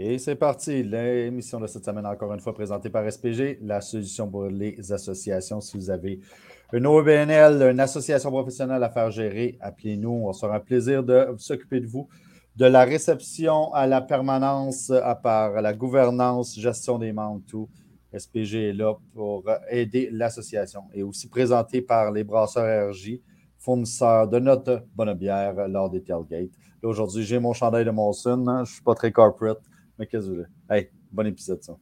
[0.00, 0.84] Et c'est parti.
[0.84, 5.60] L'émission de cette semaine, encore une fois, présentée par SPG, la solution pour les associations.
[5.60, 6.20] Si vous avez
[6.72, 10.22] une OBNL, une association professionnelle à faire gérer, appelez-nous.
[10.26, 12.08] On sera un plaisir de s'occuper de vous.
[12.54, 17.68] De la réception à la permanence, à part la gouvernance, gestion des membres, tout.
[18.16, 23.18] SPG est là pour aider l'association et aussi présenté par les brasseurs RJ,
[23.58, 26.52] fournisseurs de notre bonne bière lors des tailgates.
[26.82, 28.46] Aujourd'hui, j'ai mon chandail de Molson.
[28.46, 28.64] Hein.
[28.64, 29.60] Je ne suis pas très corporate,
[29.98, 30.48] mais qu'est-ce que vous voulez?
[30.70, 31.76] Hey, bon épisode, ça.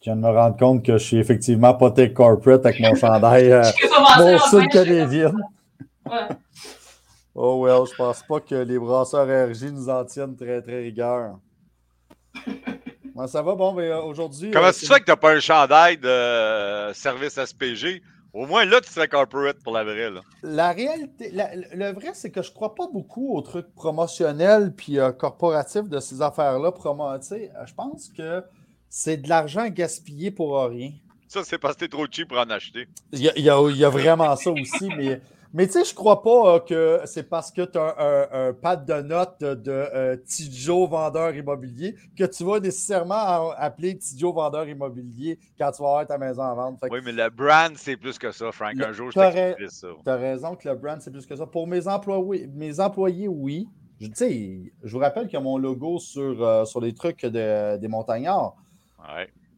[0.00, 2.94] Je viens de me rendre compte que je suis effectivement pas très corporate avec mon
[2.94, 3.62] chandail euh,
[4.18, 5.32] mon sud canadien.
[6.06, 6.28] Ouais.
[7.38, 11.38] Oh well, je pense pas que les brasseurs RJ nous en tiennent très très rigueur.
[13.26, 14.50] ça va bon, mais euh, aujourd'hui.
[14.50, 18.00] Comment euh, tu fais que t'as pas un chandail de euh, service SPG?
[18.32, 20.10] Au moins là, tu serais corporate pour la vraie.
[20.10, 20.22] Là.
[20.42, 25.90] La réalité, le vrai, c'est que je crois pas beaucoup aux trucs promotionnels puis corporatifs
[25.90, 26.72] de ces affaires-là.
[26.80, 28.42] Je pense que
[28.88, 30.92] c'est de l'argent gaspillé pour rien.
[31.28, 32.88] Ça, c'est parce que t'es trop cheap pour en acheter.
[33.12, 35.20] Il y, a, y a, vraiment ça aussi, mais,
[35.56, 37.96] mais tu sais, je crois pas euh, que c'est parce que tu as
[38.30, 44.34] un, pad de notes de euh, Tidjo vendeur immobilier que tu vas nécessairement appeler Tidjo
[44.34, 46.76] vendeur immobilier quand tu vas avoir ta maison à vendre.
[46.90, 48.74] oui, mais le brand, c'est plus que ça, Frank.
[48.78, 49.88] Un jour, je t'expliquerai ça.
[50.04, 51.46] Tu as raison que le brand, c'est plus que ça.
[51.46, 53.66] Pour mes employés, mes employés oui.
[53.98, 57.88] Je, je vous rappelle qu'il y a mon logo sur, euh, sur les trucs des
[57.88, 58.56] montagnards.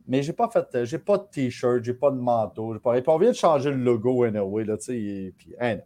[0.09, 3.19] Mais j'ai pas fait, j'ai pas de t-shirt, j'ai pas de manteau, j'ai pas, on
[3.19, 5.78] vient de changer le logo anyway, là, tu sais, puis, hein,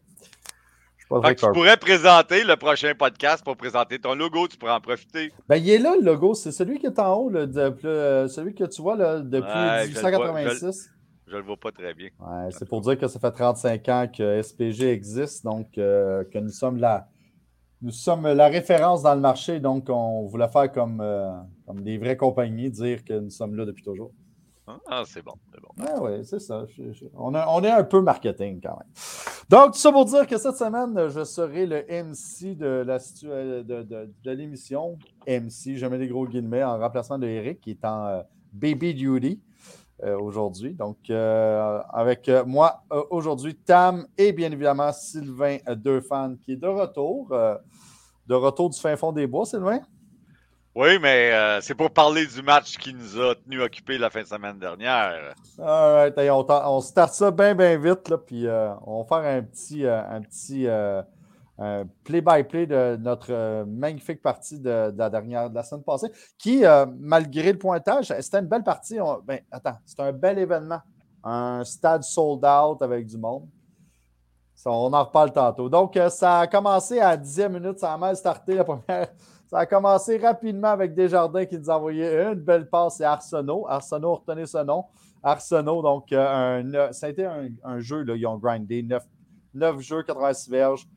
[1.37, 5.33] tu pourrais présenter le prochain podcast pour présenter ton logo, tu pourrais en profiter.
[5.49, 6.35] Ben, il est là, le logo.
[6.35, 10.91] C'est celui qui est en haut, celui que tu vois là, depuis 1886.
[11.27, 12.09] Je le, vois, pas très bien.
[12.19, 16.39] Ouais, c'est pour dire que ça fait 35 ans que SPG existe, donc euh, que
[16.39, 17.09] nous sommes là.
[17.81, 21.31] Nous sommes la référence dans le marché, donc on voulait faire comme, euh,
[21.67, 24.13] comme des vraies compagnies, dire que nous sommes là depuis toujours.
[24.67, 25.69] Ah, c'est bon, c'est bon.
[25.81, 26.65] Ah oui, c'est ça.
[27.15, 28.89] on, est un peu marketing quand même.
[29.49, 33.83] Donc, tout ça pour dire que cette semaine, je serai le MC de, la de,
[33.83, 34.99] de, l'émission.
[35.27, 38.23] MC, je mets des gros guillemets en remplacement de Eric qui est en euh,
[38.53, 39.41] baby duty
[40.05, 40.75] euh, aujourd'hui.
[40.75, 47.35] Donc, avec moi aujourd'hui, Tam et bien évidemment Sylvain Deux-Fans qui est de retour
[48.27, 49.81] de retour du fin fond des bois, Sylvain?
[50.75, 54.23] Oui, mais euh, c'est pour parler du match qui nous a tenu occupés la fin
[54.23, 55.35] de semaine dernière.
[55.59, 59.43] All on, on start ça bien, bien vite, là, puis euh, on va faire un
[59.43, 60.67] petit, euh, un petit
[62.05, 66.65] play-by-play de notre magnifique partie de, la dernière de la semaine passée, qui,
[66.99, 68.97] malgré le pointage, c'était une belle partie.
[69.25, 70.81] ben, attends, c'était un bel événement.
[71.23, 73.47] Un stade sold out avec du monde
[74.65, 75.69] on en reparle tantôt.
[75.69, 79.09] Donc, ça a commencé à 10e minute, ça a mal starté la première.
[79.53, 83.67] Ça a commencé rapidement avec Desjardins qui nous a envoyé une belle passe et Arsenault.
[83.69, 84.87] Arsenault, retenez ce nom.
[85.23, 88.83] Arsenault, donc, euh, ça a été un, jeu, là, ils ont grindé
[89.53, 90.89] 9, jeux, 86 verges.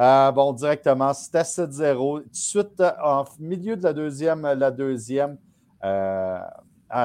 [0.00, 2.22] Euh, bon, directement, c'était 7-0.
[2.22, 5.38] Tout de suite, en milieu de la deuxième, la deuxième,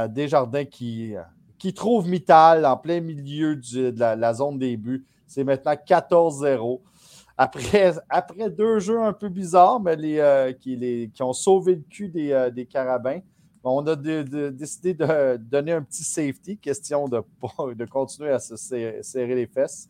[0.09, 1.13] Desjardins qui,
[1.59, 5.05] qui trouve Mittal en plein milieu de la zone des buts.
[5.27, 6.81] C'est maintenant 14-0.
[7.37, 11.83] Après, après deux jeux un peu bizarres, mais les, euh, qui, qui, ont sauvé le
[11.87, 13.19] cul des, euh, carabins,
[13.63, 17.21] on a décidé de donner un petit safety, question de,
[17.75, 19.89] de continuer à se serrer, les fesses.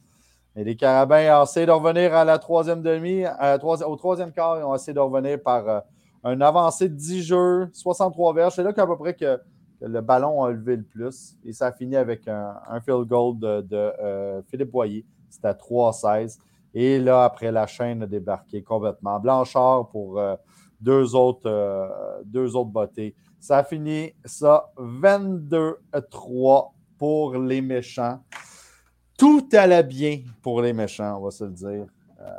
[0.55, 4.63] Et les carabins ont essayé de revenir à la troisième demi, au troisième quart, ils
[4.63, 5.79] ont essayé de revenir par euh,
[6.23, 8.55] un avancé de 10 jeux, 63 verges.
[8.55, 9.39] C'est là qu'à peu près que,
[9.79, 11.37] le ballon a levé le plus.
[11.45, 16.39] Et ça a fini avec un, field goal de, Philippe Boyer c'était à 3-16.
[16.79, 19.19] Et là, après, la chaîne a débarqué complètement.
[19.19, 20.35] Blanchard pour euh,
[20.79, 21.88] deux, autres, euh,
[22.23, 23.15] deux autres bottées.
[23.39, 26.69] Ça a fini ça 22-3
[27.00, 28.19] pour les méchants.
[29.18, 31.88] Tout allait bien pour les méchants, on va se le dire.
[32.21, 32.31] Euh,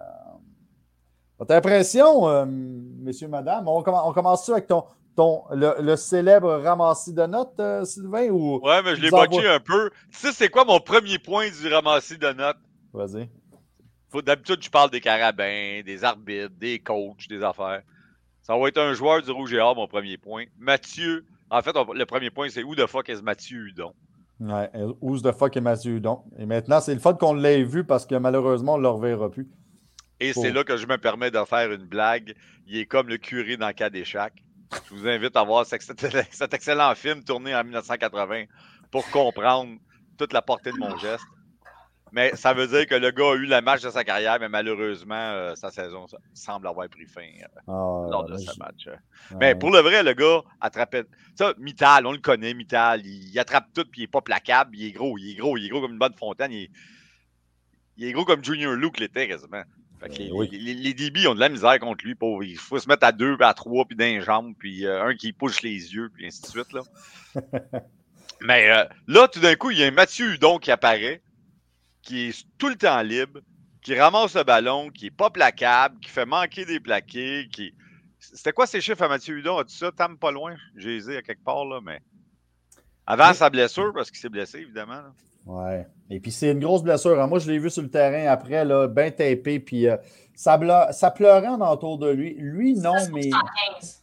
[1.36, 3.66] votre impression, messieurs, madame?
[3.66, 4.84] On, commence, on commence avec ton,
[5.16, 8.28] ton, le, célèbre ramassis de notes, Sylvain?
[8.28, 9.90] Ou ouais, mais je l'ai botché un peu.
[10.12, 12.58] Tu sais, c'est quoi mon premier point du ramassis de notes?
[12.92, 13.28] Vas-y.
[14.14, 17.82] D'habitude, je parle des carabins, des arbitres, des coachs, des affaires.
[18.42, 20.44] Ça va être un joueur du Rouge et Or, mon premier point.
[20.58, 23.92] Mathieu, en fait, le premier point, c'est où de fuck est Mathieu Hudon?
[24.40, 24.70] Ouais,
[25.00, 26.22] où de fuck est Mathieu Hudon?
[26.38, 29.30] Et maintenant, c'est le fait qu'on l'ait vu parce que malheureusement, on ne le reverra
[29.30, 29.46] plus.
[30.20, 32.34] Et c'est là que je me permets de faire une blague.
[32.66, 34.24] Il est comme le curé dans le cas des Je
[34.90, 38.44] vous invite à voir cet, cet excellent film tourné en 1980
[38.90, 39.78] pour comprendre
[40.16, 41.24] toute la portée de mon geste.
[42.12, 44.48] Mais ça veut dire que le gars a eu la match de sa carrière, mais
[44.48, 48.86] malheureusement, euh, sa saison semble avoir pris fin euh, Ah, lors de ce match.
[48.86, 48.92] euh.
[49.32, 49.36] ouais.
[49.40, 51.04] Mais pour le vrai, le gars attrapait.
[51.34, 53.04] Ça, Mittal, on le connaît, Mittal.
[53.04, 54.76] Il, il attrape tout, puis il est pas placable.
[54.76, 56.52] Il est gros, il est gros, il est gros comme une bonne fontaine.
[56.52, 56.70] Il est,
[57.96, 59.62] il est gros comme Junior Luke l'était quasiment.
[60.00, 60.48] Fait que Ben les, oui.
[60.52, 62.14] les, les DB ont de la misère contre lui.
[62.14, 62.44] Pauvre.
[62.44, 65.14] Il faut se mettre à deux, puis à trois, puis d'un jambe, puis euh, un
[65.16, 66.72] qui pousse les yeux, puis ainsi de suite.
[66.72, 66.82] Là.
[68.40, 68.68] Mais
[69.08, 71.20] là, tout d'un coup, il y a un Mathieu Hudon qui apparaît,
[72.08, 73.40] qui est tout le temps libre,
[73.82, 77.74] qui ramasse le ballon, qui est pas placable, qui fait manquer des plaqués, qui.
[78.18, 79.58] C'était quoi ces chiffres à Mathieu Hudon?
[79.58, 79.92] As-tu ça?
[79.92, 80.56] Tam pas loin?
[80.74, 82.00] J'ai hésité à quelque part, là, mais.
[83.06, 83.34] Avant Oui.
[83.34, 84.94] sa blessure, parce qu'il s'est blessé, évidemment.
[85.02, 85.12] là.
[85.46, 85.86] Ouais.
[86.10, 87.20] Et puis c'est une grosse blessure.
[87.20, 87.26] hein.
[87.26, 89.96] Moi, je l'ai vu sur le terrain après, là, bien tapé, puis euh,
[90.34, 90.58] ça,
[91.10, 92.34] pleurait en entour de lui.
[92.38, 94.02] Lui, non, mais 115.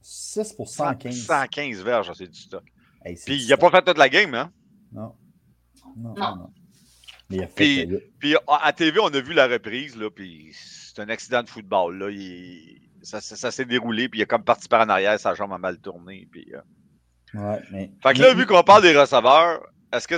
[0.00, 1.14] 6 pour 115.
[1.26, 2.64] 115 verges, c'est du stock.
[3.04, 4.50] Hey, Puis du il n'a pas fait toute la game, hein?
[4.92, 5.14] Non.
[5.96, 6.36] Non, Non.
[6.36, 6.50] non.
[7.30, 7.54] Mais il a fait.
[7.54, 11.48] Puis- Puis à TV, on a vu la reprise, là, puis c'est un accident de
[11.48, 11.98] football.
[11.98, 12.10] Là.
[12.10, 15.34] Il- ça, ça- ça s'est déroulé, puis il a comme parti par en arrière, sa
[15.34, 16.28] jambe a mal tourné.
[16.30, 17.40] Puis, euh.
[17.40, 19.60] ouais, mais, Fait que là, mais- vu qu'on parle des receveurs,
[19.92, 20.14] est-ce que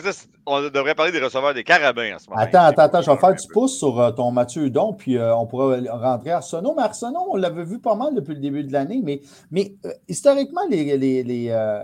[0.47, 2.41] on devrait parler des receveurs des carabins en ce moment?
[2.41, 5.35] Attends, attends, attends, je vais faire du pouce sur euh, ton Mathieu Hudon, puis euh,
[5.37, 6.75] on pourra rentrer à Arsenault.
[6.77, 9.21] Mais Arsenault, on l'avait vu pas mal depuis le début de l'année, mais,
[9.51, 11.79] mais euh, historiquement, les, les, les, euh,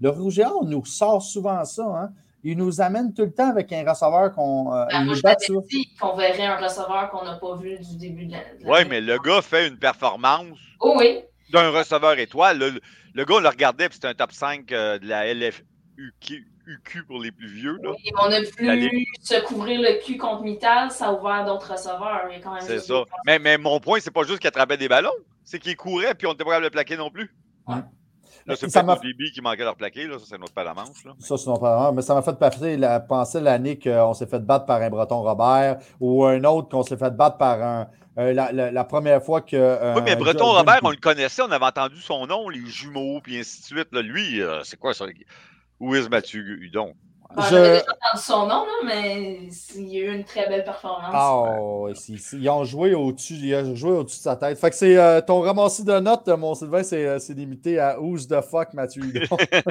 [0.00, 1.84] le Rouge et Or nous sort souvent ça.
[1.84, 2.12] Hein?
[2.44, 4.72] Il nous amène tout le temps avec un receveur qu'on.
[4.74, 5.36] euh, il moi, nous je t'avais
[5.70, 8.38] dit qu'on verrait un receveur qu'on n'a pas vu du début de la.
[8.64, 11.20] Oui, mais le gars fait une performance Oh oui.
[11.52, 12.58] d'un receveur étoile.
[12.58, 12.80] Le,
[13.14, 17.04] le gars, on le regardait, puis c'était un top 5 euh, de la LFUQ UQ
[17.06, 17.76] pour les plus vieux.
[17.82, 17.90] là.
[17.90, 18.38] Oui, on a
[18.74, 19.06] ligue.
[19.20, 22.22] se couvrir le cul contre Mittal, ça a ouvert d'autres receveurs.
[22.30, 23.02] Il y a quand même C'est ça.
[23.26, 25.10] Mais, mais mon point, c'est pas juste qu'il attrapait des ballons,
[25.44, 27.34] c'est qu'il courait, puis on était pas capable de le plaquer non plus.
[27.66, 27.76] Ouais.
[28.46, 30.18] Là, c'est nos DB qui manquait leur plaquer, là.
[30.18, 31.04] ça c'est notre pas la manche.
[31.04, 31.12] Là.
[31.18, 34.40] Ça, c'est non pas mais ça m'a fait passer la, penser l'année qu'on s'est fait
[34.40, 37.88] battre par un Breton Robert ou un autre qu'on s'est fait battre par un.
[38.18, 39.56] euh, la, la- la première fois que.
[39.56, 43.20] euh, Oui, mais Breton Robert, on le connaissait, on avait entendu son nom, les jumeaux,
[43.22, 43.88] puis ainsi de suite.
[43.92, 45.06] Là, lui, euh, c'est quoi ça?
[45.80, 46.94] Où est Mathieu Hudon?
[47.36, 49.38] Ben, Je- J'avais déjà entendu son nom, là, mais
[49.76, 51.14] il y a eu une très belle performance.
[51.16, 54.58] Oh, si, ils ont joué au-dessus, ils ont joué au-dessus de sa tête.
[54.58, 57.78] Fait que c'est euh, ton ramassis de notes, euh, mon Sylvain, c'est euh, c'est limité
[57.78, 59.02] à Who's the fuck Mathieu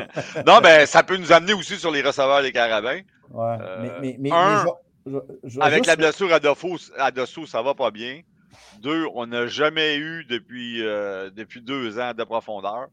[0.47, 3.01] non, ben, ça peut nous amener aussi sur les receveurs des Carabins.
[3.31, 4.69] Ouais, Euh, mais, mais, mais, un, mais
[5.05, 5.19] je- je-
[5.49, 8.21] je vais Avec juste- la blessure à Dosso, à Dosso, ça va pas bien.
[8.81, 12.87] Deux, on n'a jamais eu depuis, euh, depuis deux ans de profondeur.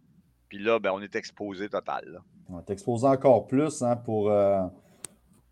[0.49, 2.05] Puis là, ben, on est exposé total.
[2.07, 2.19] là.
[2.51, 4.31] On va t'exposer encore plus hein, pour.
[4.31, 4.61] euh,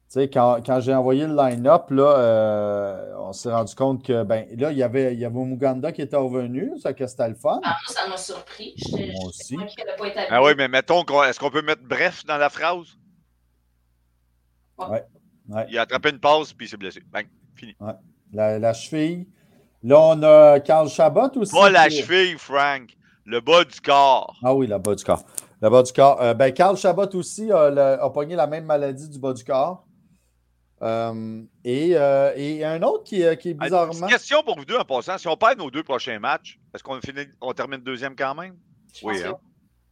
[0.08, 4.22] tu sais, quand, quand j'ai envoyé le line-up, là, euh, on s'est rendu compte que,
[4.22, 7.28] ben, là, il y avait, il y avait Muganda qui était revenu, ça que c'était
[7.28, 7.60] le fun.
[7.64, 8.72] Ah, moi, ça m'a surpris.
[8.76, 9.56] J'étais Moi aussi.
[9.56, 12.86] pas été Ah oui, mais mettons, qu'on- est-ce qu'on peut mettre bref dans la phrase?
[14.78, 15.04] Ouais.
[15.70, 17.00] Il a attrapé une passe, puis il s'est blessé.
[17.10, 17.76] Bang, fini.
[18.32, 19.26] La, la cheville.
[19.82, 21.52] Là, on a Carl Chabot aussi.
[21.54, 22.96] Pas la qui- cheville, Frank.
[23.26, 24.36] Le bas du corps.
[24.42, 25.24] Ah oui, le bas du corps.
[25.60, 26.20] Le bas du corps.
[26.22, 29.42] Euh, ben, Carl Chabot aussi a, le- a pogné la même maladie du bas du
[29.44, 29.84] corps.
[30.82, 33.92] Euh, et, euh, et un autre qui, qui est Une bizarrement.
[33.92, 35.16] petite question pour vous deux en passant.
[35.18, 38.56] Si on perd nos deux prochains matchs, est-ce qu'on finit, on termine deuxième quand même?
[38.94, 39.36] Je pense Oui, hein?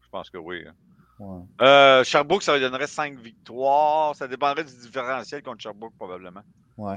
[0.02, 0.62] Je pense que oui.
[0.68, 0.72] hein.
[1.18, 1.40] Ouais.
[1.62, 4.14] Euh, Sherbrooke, ça lui donnerait cinq victoires.
[4.14, 6.42] Ça dépendrait du différentiel contre Sherbrooke, probablement.
[6.76, 6.96] Ouais.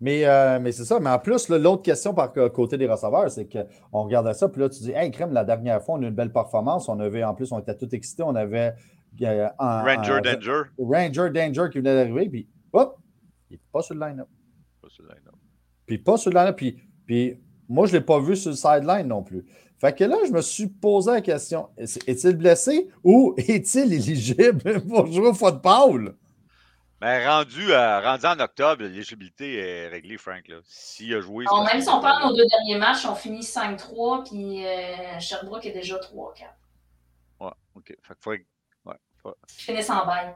[0.00, 0.98] Mais, euh, mais c'est ça.
[0.98, 4.68] Mais en plus, l'autre question par côté des receveurs, c'est qu'on regardait ça, puis là,
[4.70, 6.88] tu dis, hey, crème, la dernière fois, on a eu une belle performance.
[6.88, 8.22] On avait, en plus, on était tous excités.
[8.22, 8.72] On avait
[9.22, 10.62] euh, un- Ranger Danger.
[10.78, 12.96] Ranger Danger qui venait d'arriver, puis hop,
[13.50, 14.28] il n'est pas sur le line-up.
[14.80, 15.34] Pas sur le line-up.
[15.86, 16.56] Puis pas sur le line-up.
[16.56, 17.38] Puis, puis
[17.68, 19.44] moi, je ne l'ai pas vu sur le sideline non plus.
[19.78, 24.80] Fait que là, je me suis posé la question est- est-il blessé ou est-il éligible
[24.88, 26.14] pour jouer au football?
[27.00, 30.46] Mais rendu, à- rendu en octobre, l'éligibilité est réglée, Frank.
[30.48, 30.56] là.
[30.64, 31.46] S'il a joué.
[31.72, 35.64] même si on parle de nos deux derniers matchs, on finit 5-3, puis euh, Sherbrooke
[35.64, 36.44] est déjà 3-4.
[37.40, 37.86] Ouais, OK.
[37.86, 38.44] Fait que faudrait-
[38.84, 40.34] ouais, finissent en bail.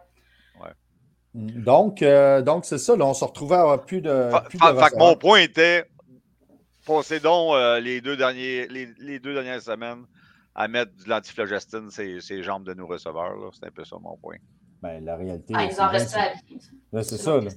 [1.35, 2.95] Donc, euh, donc c'est ça.
[2.97, 4.29] Là, on se retrouvait à avoir plus de.
[4.31, 5.85] Fa- plus fa- de fait que mon point était
[6.87, 10.05] passez donc euh, les, deux derniers, les, les deux dernières semaines
[10.55, 13.35] à mettre de l'antiflogestine ces, ces jambes de nos receveurs.
[13.37, 13.49] là.
[13.53, 14.37] C'est un peu ça mon point.
[14.85, 15.55] Ben, la réalité.
[15.57, 17.41] Ah, ils en c'est restent à c'est ça.
[17.41, 17.51] là.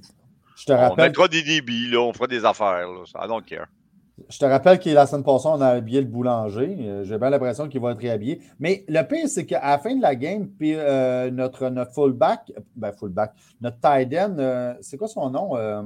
[0.56, 2.88] Je te On rappelle, mettra des débits, là, on fera des affaires.
[2.88, 3.02] Là.
[3.22, 3.66] I don't care.
[4.30, 6.74] je te rappelle que la semaine passée, on a habillé le boulanger.
[6.80, 8.40] Euh, J'ai bien l'impression qu'il va être réhabillé.
[8.58, 12.50] Mais le pire, c'est qu'à la fin de la game, puis euh, notre, notre fullback,
[12.74, 15.54] ben fullback, notre tight end, euh, c'est quoi son nom?
[15.54, 15.82] Euh,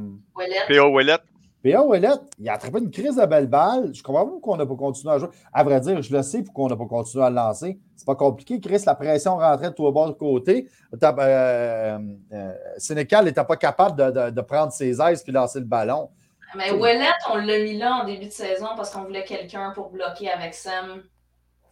[0.69, 0.91] P.O.
[0.91, 1.19] Ouellet,
[1.63, 1.83] P.A.
[1.83, 3.95] Ouellet, il a attrapé une crise de belle balle.
[3.95, 5.29] Je comprends pas pourquoi on n'a pas continué à jouer.
[5.53, 7.79] À vrai dire, je le sais pourquoi on n'a pas continué à le lancer.
[7.95, 8.61] C'est pas compliqué.
[8.61, 10.69] Chris, la pression rentrait de tout bord de côté.
[11.01, 11.99] Euh,
[12.33, 16.11] euh, Sénécal n'était pas capable de, de, prendre ses aises puis lancer le ballon.
[16.57, 19.91] Mais Ouellet, on l'a mis là en début de saison parce qu'on voulait quelqu'un pour
[19.91, 21.03] bloquer avec Sam.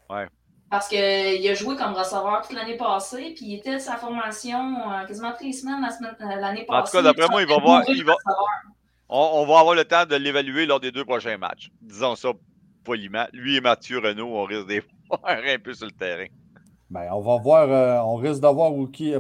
[0.09, 0.27] Ouais.
[0.71, 4.77] Parce qu'il a joué comme receveur toute l'année passée, puis il était de sa formation
[4.93, 5.85] euh, quasiment toutes les semaines
[6.21, 6.81] l'année passée.
[6.81, 7.83] En tout cas, d'après moi, il va voir.
[7.89, 8.15] Il va
[9.11, 11.71] on, va avoir le temps de l'évaluer lors des deux prochains matchs.
[11.81, 12.31] Disons ça
[12.85, 13.27] poliment.
[13.33, 16.27] Lui et Mathieu Renault, on risque de voir un peu sur le terrain.
[16.91, 18.73] Ben, on va voir, euh, on risque d'avoir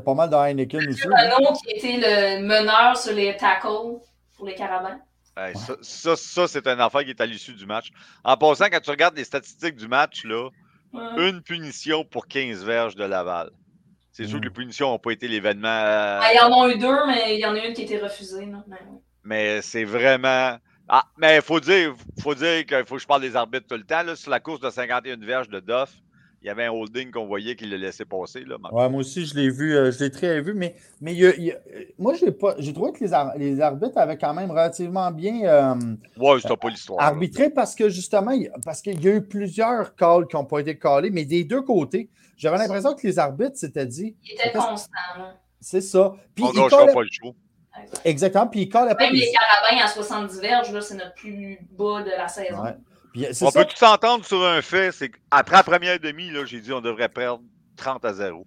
[0.04, 1.06] pas mal de Heineken aussi.
[1.06, 4.00] Renault qui était le meneur sur les tackles
[4.36, 4.98] pour les carabins.
[5.82, 7.90] Ça, ça, c'est un enfant qui est à l'issue du match.
[8.24, 10.50] En passant, quand tu regardes les statistiques du match, là,
[11.16, 13.50] une punition pour 15 verges de Laval.
[14.12, 15.68] C'est sûr que les punitions n'ont pas été l'événement.
[15.68, 17.82] Euh, ah, il y en a eu deux, mais il y en a une qui
[17.82, 18.44] a été refusée.
[18.44, 18.62] Non?
[18.66, 18.76] Ben
[19.24, 20.56] mais c'est vraiment.
[20.88, 23.76] Ah, mais il faut dire, faut dire qu'il faut que je parle des arbitres tout
[23.76, 24.02] le temps.
[24.02, 24.16] Là.
[24.16, 25.94] Sur la course de 51 verges de Duff,
[26.42, 28.44] il y avait un holding qu'on voyait qu'il le laissait passer.
[28.44, 31.14] Là, ouais, moi aussi, je l'ai vu, euh, je l'ai très vu, mais, mais
[31.98, 35.74] moi, j'ai pas j'ai trouvé que les, les, arbitres avaient quand même relativement bien euh,
[36.16, 37.00] ouais, pas l'histoire.
[37.00, 38.32] arbitré parce que justement,
[38.64, 41.62] parce qu'il y a eu plusieurs calls qui n'ont pas été callés, mais des deux
[41.62, 44.16] côtés, j'avais l'impression que les arbitres s'étaient dit.
[44.24, 44.90] Ils étaient constants.
[45.60, 46.14] C'est ça.
[46.34, 47.34] Puis, On ne pas le show.
[48.04, 48.46] Exactement.
[48.46, 52.62] Puis il Même les carabins à 70 verges, c'est notre plus bas de la saison.
[53.42, 56.80] on peut tout s'entendre sur un fait, c'est qu'après la première demi, j'ai dit on
[56.80, 57.42] devrait perdre
[57.76, 58.44] 30 à 0.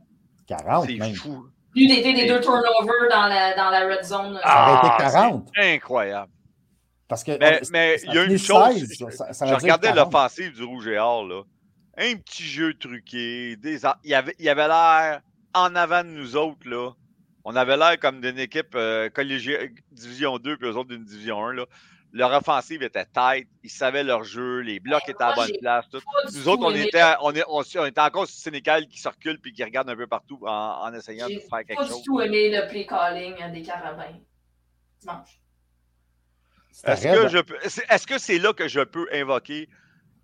[0.48, 1.46] 40 C'est fou.
[1.72, 4.40] Plus d'été des deux turnovers dans la, dans la red zone.
[4.44, 5.50] Ça aurait été 40.
[5.56, 6.32] Ah, incroyable.
[7.08, 7.32] Parce que,
[7.72, 8.88] mais, il y a une chose.
[9.00, 11.42] je, regardais l'offensive du Rouge et Or, là.
[11.98, 13.56] Un petit jeu truqué.
[13.56, 15.22] Des, il y avait l'air
[15.54, 16.92] en avant de nous autres, là
[17.44, 19.10] on avait l'air comme d'une équipe euh,
[19.92, 21.54] Division 2 puis eux autres d'une Division 1.
[21.54, 21.66] Là.
[22.12, 25.90] Leur offensive était tight, ils savaient leur jeu, les blocs étaient à la bonne place.
[25.90, 26.00] Tout.
[26.32, 29.52] Nous autres, on était, on, est, on, était encore sur Sénégal qui se recule puis
[29.52, 31.88] qui regarde un peu partout en, en essayant de faire quelque chose.
[31.88, 34.20] J'ai pas du tout aimé le play calling des carabins
[35.04, 35.40] dimanche.
[36.86, 39.70] Est-ce que c'est là que je peux invoquer?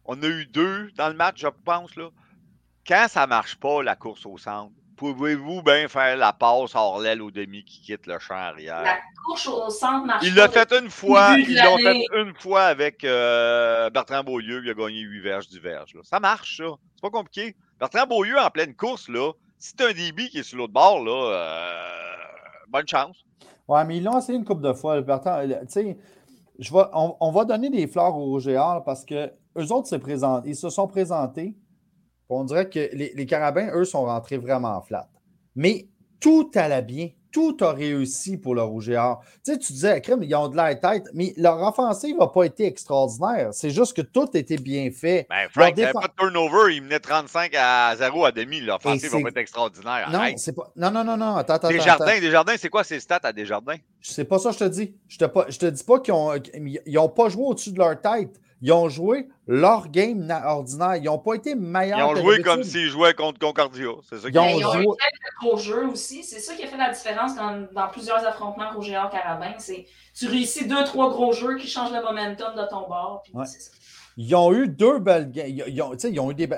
[0.05, 1.95] On a eu deux dans le match, je pense.
[1.95, 2.09] Là.
[2.87, 6.99] Quand ça ne marche pas, la course au centre, pouvez-vous bien faire la passe hors
[6.99, 8.83] l'aile au demi qui quitte le champ arrière?
[8.83, 11.37] La course au centre marche Il l'a fait une fois.
[11.37, 14.61] Ils l'ont fait une fois avec euh, Bertrand Beaulieu.
[14.61, 15.95] Il a gagné 8 verges du verge.
[16.03, 16.65] Ça marche, ça.
[16.95, 17.55] C'est pas compliqué.
[17.79, 21.01] Bertrand Beaulieu, en pleine course, là, si tu un DB qui est sur l'autre bord,
[21.01, 23.23] là, euh, bonne chance.
[23.69, 24.99] Ouais, mais ils l'ont essayé une couple de fois.
[24.99, 25.97] Bertrand, tu sais,
[26.73, 30.43] on, on, va donner des fleurs au GR parce que eux autres se présentent.
[30.45, 31.55] Ils se sont présentés
[32.29, 35.09] on dirait que les, carabins, eux, sont rentrés vraiment flat.
[35.55, 35.87] Mais
[36.19, 37.09] tout allait bien.
[37.31, 39.21] Tout a réussi pour le Rouge et Or.
[39.45, 42.43] Tu sais, tu disais, crème, ils ont de la tête, mais leur offensive n'a pas
[42.45, 43.49] été extraordinaire.
[43.51, 45.27] C'est juste que tout était bien fait.
[45.29, 46.75] Ben, Frank, il pas de turnover.
[46.75, 48.61] Il menait 35 à 0 à demi.
[48.61, 50.09] L'offensive va pas être extraordinaire.
[50.11, 50.71] Non, c'est pas...
[50.75, 51.35] non, non, non, non.
[51.35, 51.69] Attends, attends.
[51.69, 53.77] Desjardins, Desjardins, c'est quoi ces stats à Desjardins?
[54.01, 54.95] C'est pas ça que je te dis.
[55.07, 58.39] Je te, je te dis pas qu'ils n'ont ont pas joué au-dessus de leur tête.
[58.61, 60.97] Ils ont joué leur game ordinaire.
[60.97, 61.97] Ils n'ont pas été meilleurs.
[61.97, 63.87] Ils ont joué comme s'ils jouaient contre Concordia.
[64.09, 64.95] C'est ça ils ont, ils ont joué.
[65.41, 66.23] gros jeu aussi.
[66.23, 69.53] C'est ça qui a fait la différence dans, dans plusieurs affrontements Rouge et Carabin.
[69.59, 73.23] C'est tu réussis deux, trois gros jeux qui changent le momentum de ton bord.
[74.17, 75.47] Ils ont eu deux belles games.
[75.47, 76.49] Ils, ont, ils ont eu des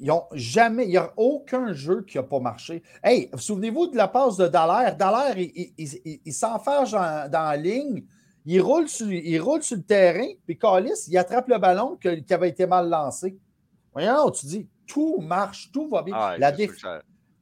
[0.00, 2.82] Ils ont jamais, il n'y a aucun jeu qui n'a pas marché.
[3.04, 4.96] Hey, souvenez-vous de la passe de Dallaire.
[4.96, 8.02] Dallaire, il, il, il s'enferge dans, dans la ligne
[8.44, 12.34] il roule sur, il roule sur le terrain, puis Calis, il attrape le ballon qui
[12.34, 13.38] avait été mal lancé.
[13.92, 16.14] Voyons, tu dis, tout marche, tout va bien.
[16.16, 16.52] Ah, la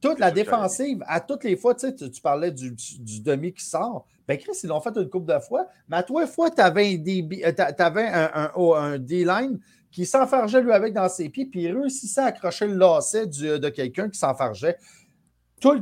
[0.03, 2.75] toute la défensive, à toutes les fois, tu, sais, tu, parlais du,
[3.21, 4.05] demi qui sort.
[4.27, 6.99] Ben, Chris, ils l'ont fait une couple de fois, mais à toi, fois, tu avais
[8.07, 9.59] un, un, D-line
[9.91, 13.69] qui s'enfargeait lui avec dans ses pieds, puis il réussissait à accrocher le lacet de
[13.69, 14.77] quelqu'un qui s'enfargeait.
[15.61, 15.81] Tout,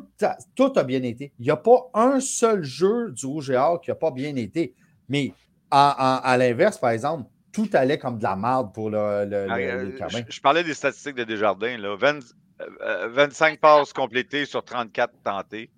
[0.55, 1.33] tout, a bien été.
[1.39, 4.35] Il n'y a pas un seul jeu du Rouge et Or qui n'a pas bien
[4.35, 4.75] été.
[5.11, 5.33] Mais
[5.69, 9.91] à, l'inverse, par exemple, tout allait comme de la merde pour le, le, ah, euh,
[10.29, 11.77] je, parlais des statistiques de Desjardins.
[11.77, 11.97] Là.
[11.97, 15.69] 25 euh, passes complétées sur 34 tentés,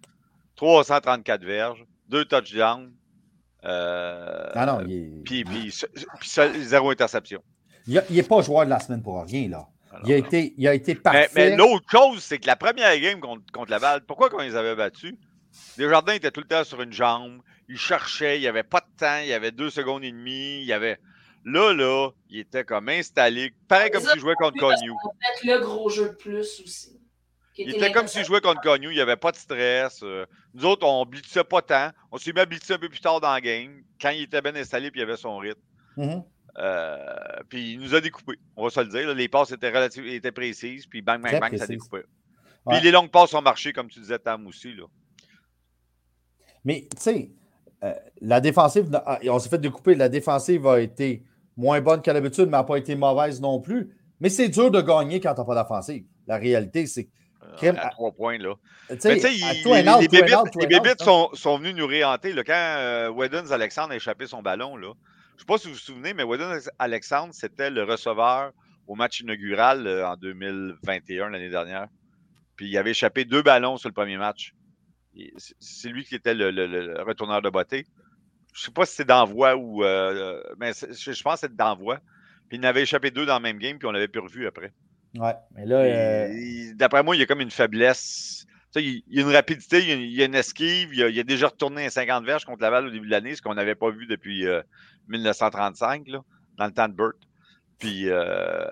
[0.55, 2.91] 334 verges, 2 touchdowns.
[3.65, 4.85] Euh, ah non,
[5.25, 5.73] puis,
[6.61, 7.41] zéro interception.
[7.87, 9.67] Il n'est pas joueur de la semaine pour rien, là.
[9.91, 11.29] Ah il, a été, il a été parfait.
[11.35, 14.55] Mais, l'autre chose, c'est que la première game contre, contre Laval, pourquoi quand ils les
[14.55, 15.15] avaient battus?
[15.77, 17.41] Desjardins était tout le temps sur une jambe
[17.73, 20.59] il cherchait, il n'y avait pas de temps, il y avait deux secondes et demie,
[20.61, 20.99] il y avait.
[21.43, 24.95] Là, là, il était comme installé, pareil comme s'il jouait contre Cognou.
[25.43, 26.99] le gros jeu de plus aussi.
[27.57, 30.01] Il était comme s'il jouait contre Cognou, il n'y avait pas de stress.
[30.03, 30.25] Euh.
[30.53, 31.89] nous autres, on blitzait pas tant.
[32.11, 34.41] On s'est mis à blitzer un peu plus tard dans la game, quand il était
[34.41, 35.61] bien installé et il avait son rythme.
[35.97, 36.23] Mhm.
[36.59, 36.95] Euh,
[37.49, 38.37] puis il nous a découpé.
[38.55, 39.07] On va se le dire.
[39.07, 39.15] là.
[39.15, 39.73] Les passes étaient,
[40.15, 40.85] étaient précises.
[40.85, 42.05] Puis bang, bang, Très bang, ça découpait.
[42.65, 42.75] Ouais.
[42.75, 44.73] Puis les longues passes ont marché, comme tu disais, Tam aussi.
[44.73, 44.85] Là.
[46.63, 47.31] Mais, tu sais,
[47.83, 49.95] euh, la défensive, ah, on s'est fait découper.
[49.95, 51.23] La défensive a été
[51.57, 53.95] moins bonne qu'à l'habitude, mais n'a pas été mauvaise non plus.
[54.19, 56.05] Mais c'est dur de gagner quand tu n'as pas d'offensive.
[56.27, 57.09] La réalité, c'est
[57.45, 58.37] Euh, Crème- à trois points.
[58.37, 58.53] Là.
[58.89, 58.95] il-
[59.73, 61.05] les, out, les two and bébites, out, two les and bébites out, hein.
[61.05, 62.31] sont, sont venus nous réhanter.
[62.31, 64.93] Là, quand euh, Weddens Alexandre a échappé son ballon, là,
[65.31, 68.53] je ne sais pas si vous vous souvenez, mais Weddens Alexandre, c'était le receveur
[68.87, 71.87] au match inaugural euh, en 2021, l'année dernière.
[72.55, 74.53] Puis il avait échappé deux ballons sur le premier match.
[75.59, 77.85] C'est- lui qui était le, le- le retourneur de beauté.
[78.53, 79.83] Je ne sais pas si c'est d'envoi ou.
[79.83, 81.99] euh, mais c'est- je, pense que c'est d'envoi.
[82.49, 84.47] Puis il en avait échappé deux dans le même game, puis on l'avait plus revu
[84.47, 84.71] après.
[85.15, 88.45] Ouais, mais là, euh, D'après moi, il y a comme une faiblesse.
[88.73, 90.89] Tu sais, il y a une rapidité, il y a, il y a une esquive,
[90.93, 93.05] il y a, il y a déjà retourné à 50 verges contre Laval au début
[93.05, 94.61] de l'année, ce qu'on n'avait pas vu depuis euh,
[95.09, 96.23] 1935, là,
[96.57, 97.15] dans le temps de Burt.
[97.83, 98.65] Puis euh,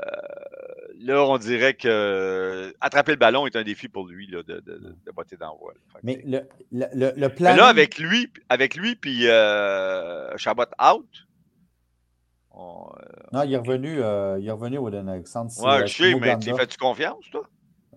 [0.99, 4.77] là, on dirait que attraper le ballon est un défi pour lui là, de, de,
[5.05, 5.73] de, botter d'envoi.
[6.01, 7.51] mais le, le, le, le plan.
[7.51, 11.05] mais là, avec lui, avec lui puis euh, Chabot out,
[12.51, 12.89] on-
[13.33, 14.77] Non, il est revenu, euh, il est revenu
[15.09, 15.51] Alexandre.
[15.61, 17.43] ouais, euh, je sais, mais tu fais-tu confiance, toi?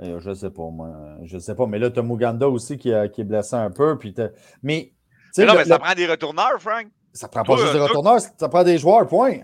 [0.01, 0.91] Euh, je sais pas, moi.
[1.23, 1.69] Je sais pas.
[1.69, 3.97] Mais là, tu as Muganda aussi qui, est blessé un peu.
[3.99, 4.13] Puis
[4.65, 4.93] mais,
[5.39, 6.89] Mais non, mais ça prend des retourneurs, Frank.
[7.13, 9.39] ça prend pas toi, juste des retourneurs, ça prend des joueurs, point.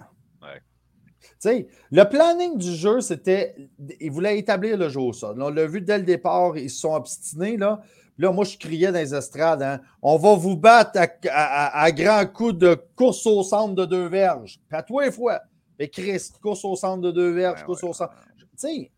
[1.44, 1.64] Ouais.
[1.64, 3.54] Tu sais, le planning du jeu, c'était.
[4.00, 5.42] Ils voulaient établir le jeu au sol.
[5.42, 7.56] On l'a vu dès le départ, ils se sont obstinés.
[7.56, 7.80] Là,
[8.14, 10.98] Puis là moi, je criais dans les estrades hein, on va vous battre
[11.30, 14.58] à, à, grands coups de course au centre de deux verges.
[14.68, 15.40] Puis à toi et fois.
[15.78, 18.12] Mais Chris, course au centre de deux verges, Ouais, course ouais, au centre.
[18.38, 18.90] Tu sais,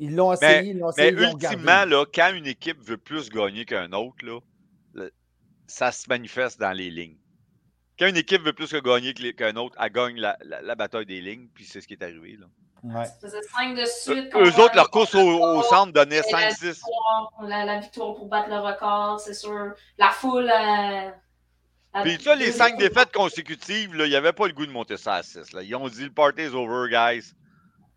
[0.00, 1.10] ils l'ont essayé, ils l'ont Mais essayé.
[1.10, 1.56] ils l'ont gardé.
[1.56, 4.40] ultimement, là, quand une équipe veut plus gagner qu'un autre, là,
[5.68, 7.16] ça se manifeste dans les lignes.
[7.98, 11.06] Quand une équipe veut plus que gagner qu'un autre, elle gagne la, la- la bataille
[11.06, 12.36] des lignes, puis c'est ce qui est arrivé.
[12.38, 12.46] Là.
[12.82, 13.04] Ouais.
[13.06, 14.34] Ça faisait 5 de suite.
[14.34, 16.72] Eux autres, leur course au, au centre donnait Et la 5-6.
[16.72, 19.72] victoire, La, la victoire pour battre le record, c'est sûr.
[19.98, 20.44] La foule.
[20.50, 21.10] euh,
[21.94, 24.72] la- Puis ça, les cinq défaites consécutives, là, il n'y avait pas le goût de
[24.72, 25.52] monter ça à 6.
[25.52, 25.62] Là.
[25.62, 27.32] Ils ont dit le party is over, guys.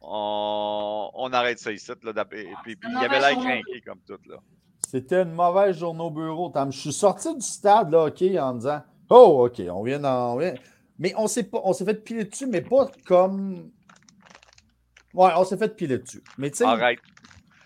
[0.02, 1.92] On, on arrête ça ici.
[2.04, 4.20] Là, et puis, puis il y avait l'air craqué comme tout.
[4.28, 4.38] Là.
[4.90, 6.52] C'était une mauvaise journée au bureau.
[6.72, 10.38] Je suis sorti du stade, là, OK, en disant Oh, OK, on vient d'en.
[10.98, 13.72] Mais on s'est pas- on s'est fait piler dessus, mais pas comme.
[15.14, 16.24] Ouais, on s'est fait piler dessus.
[16.38, 17.00] Mais tu sais, Arrête.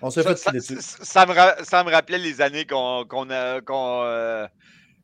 [0.01, 0.77] on s'est Ça, fait piler dessus.
[0.81, 3.59] ça- ça me ra- ça me rappelait les années qu'on qu'on a.
[3.61, 4.47] qu'on, euh,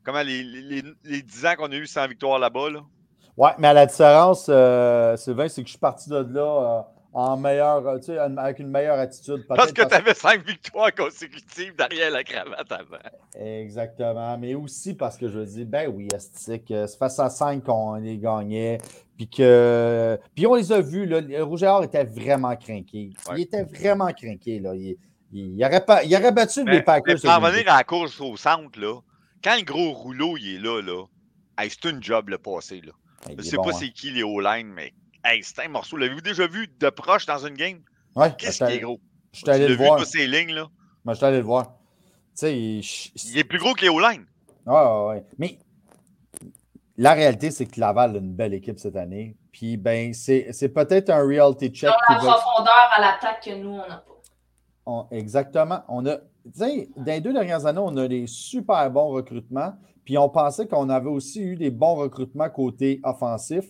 [0.04, 2.70] comment les, les, les 10 ans qu'on a eu sans victoire là-bas.
[2.70, 2.80] Là.
[3.36, 6.82] Ouais, mais à la différence, euh, Sylvain, c'est que je suis parti de là euh,
[7.12, 9.44] en meilleur, euh, tu sais, avec une meilleure attitude.
[9.48, 12.98] Parce que tu avais 5 victoires consécutives derrière la cravate avant.
[13.34, 14.38] Exactement.
[14.38, 16.62] Mais aussi parce que je dis, ben oui, c'est
[16.98, 18.78] face à 5 qu'on les gagnait.
[19.16, 20.18] Puis que.
[20.34, 21.20] Puis on les a vus, là.
[21.20, 23.10] Le Rouge et Or était vraiment craqué.
[23.36, 24.74] Il était vraiment craqué, là.
[24.74, 24.96] Il,
[25.32, 27.20] il, il aurait, pas, il aurait battu Mais, les mais Packers.
[27.20, 29.00] pour en revenir à la course au centre, là,
[29.44, 31.04] quand le gros rouleau il est là, là
[31.58, 32.80] hey, c'est une job le passé.
[32.84, 32.92] Là.
[33.28, 33.76] Il Je est sais bon, pas hein.
[33.78, 34.92] c'est qui les O-line, mais
[35.24, 35.96] hey, c'est un morceau.
[35.96, 37.80] L'avez-vous déjà vu de proche dans une game?
[38.16, 39.00] Ouais, Qu'est-ce qui est gros?
[39.32, 40.04] Je suis Tu allé le vu voir.
[40.04, 40.68] ces lignes, là?
[41.04, 41.66] Moi, je suis allé le voir.
[41.66, 41.72] Tu
[42.34, 42.84] sais, il-
[43.32, 44.24] Il est plus gros que les O-line.
[44.66, 45.24] Ouais, ouais, ouais.
[45.38, 45.58] Mais
[46.96, 49.36] la réalité, c'est que Laval a une belle équipe cette année.
[49.52, 51.90] Puis, ben, c'est c'est peut-être un reality check.
[51.90, 54.04] Ont la va- profondeur à l'attaque que nous, on n'a pas.
[54.86, 55.82] On- exactement.
[55.88, 56.22] On a, tu
[56.54, 59.74] sais, dans les deux dernières années, on a des super bons recrutements.
[60.04, 63.64] Puis on pensait qu'on avait aussi eu des bons recrutements côté offensif.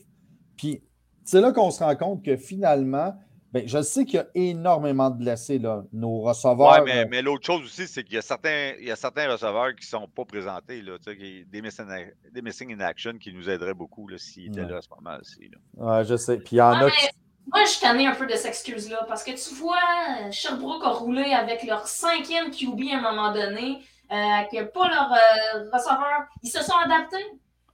[0.57, 0.83] Puis
[1.25, 3.15] c'est là qu'on se rend compte que finalement,
[3.53, 6.71] ben, je sais qu'il y a énormément de blessés, là, nos receveurs.
[6.71, 9.29] Ouais, mais, mais l'autre chose aussi, c'est qu'il y a certains, il y a certains
[9.31, 11.87] receveurs qui ne sont pas présentés, là, tu sais, qui- des, missing,
[12.33, 14.71] des missing in action qui nous aideraient beaucoup là, s'ils étaient Ouais.
[14.71, 15.51] là à ce moment-ci.
[15.51, 15.97] là.
[15.99, 16.37] ouais, je sais.
[16.39, 17.09] Puis il y en Ouais, a qui-
[17.53, 20.91] moi, je suis tanné un peu de cette excuse-là parce que tu vois, Sherbrooke a
[20.91, 23.79] roulé avec leur cinquième QB à un moment donné,
[24.13, 26.29] euh, avec pas leur euh, receveur.
[26.45, 27.25] Ils se sont adaptés.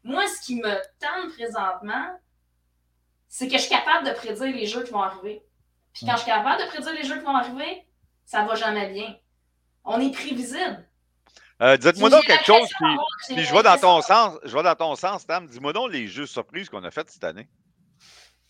[0.04, 2.06] Moi, ce qui me tente présentement,
[3.38, 5.42] c'est que je suis capable de prédire les jeux qui vont arriver.
[5.92, 7.82] Puis quand je suis capable de prédire les jeux qui vont arriver,
[8.24, 9.14] ça va jamais bien.
[9.84, 10.88] On est prévisible.
[11.60, 12.66] Euh, Dites-moi donc quelque chose,
[13.28, 15.46] puis, je vais dans ton sens, je vais dans ton sens, Tam.
[15.46, 17.46] Dis-moi donc les jeux surprises qu'on a fait cette année.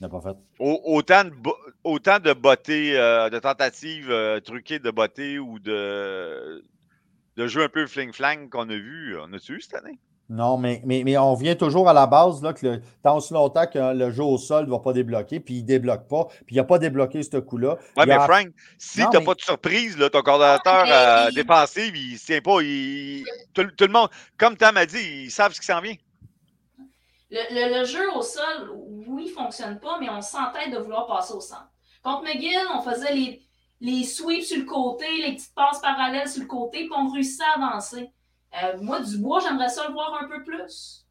[0.01, 0.37] n'a pas fait.
[0.61, 1.33] Au- autant, de,
[1.83, 6.65] autant de bottées, euh, de tentatives euh, truquées de bottées ou de,
[7.37, 9.19] de jeux un peu fling-flang qu'on a vu.
[9.21, 9.99] On a-tu eu cette année?
[10.29, 13.33] Non, mais, mais, mais on vient toujours à la base, là, que le, tant aussi
[13.33, 16.25] longtemps que le jeu au sol ne va pas débloquer, puis il ne débloque pas,
[16.47, 17.77] puis il n'a pas débloqué ce coup-là.
[17.97, 20.93] Y mais a- Frank, si tu n'as mais- pas de surprise, là, ton coordonnateur mais
[20.93, 22.61] euh, il- défensif, il ne tient pas.
[22.61, 25.95] il- Tout, tout le monde, comme Tam a dit, ils savent ce qui s'en vient.
[27.31, 28.71] Le, jeu au sol,
[29.07, 31.69] oui, fonctionne pas, mais on s'entête de vouloir passer au centre.
[32.03, 33.43] Contre McGill, on faisait les,
[33.81, 37.43] les sweeps sur le côté, les petites passes parallèles sur le côté, puis on réussissait
[37.57, 38.11] à avancer.
[38.63, 41.05] Euh, moi, Dubois, j'aimerais ça le voir un peu plus.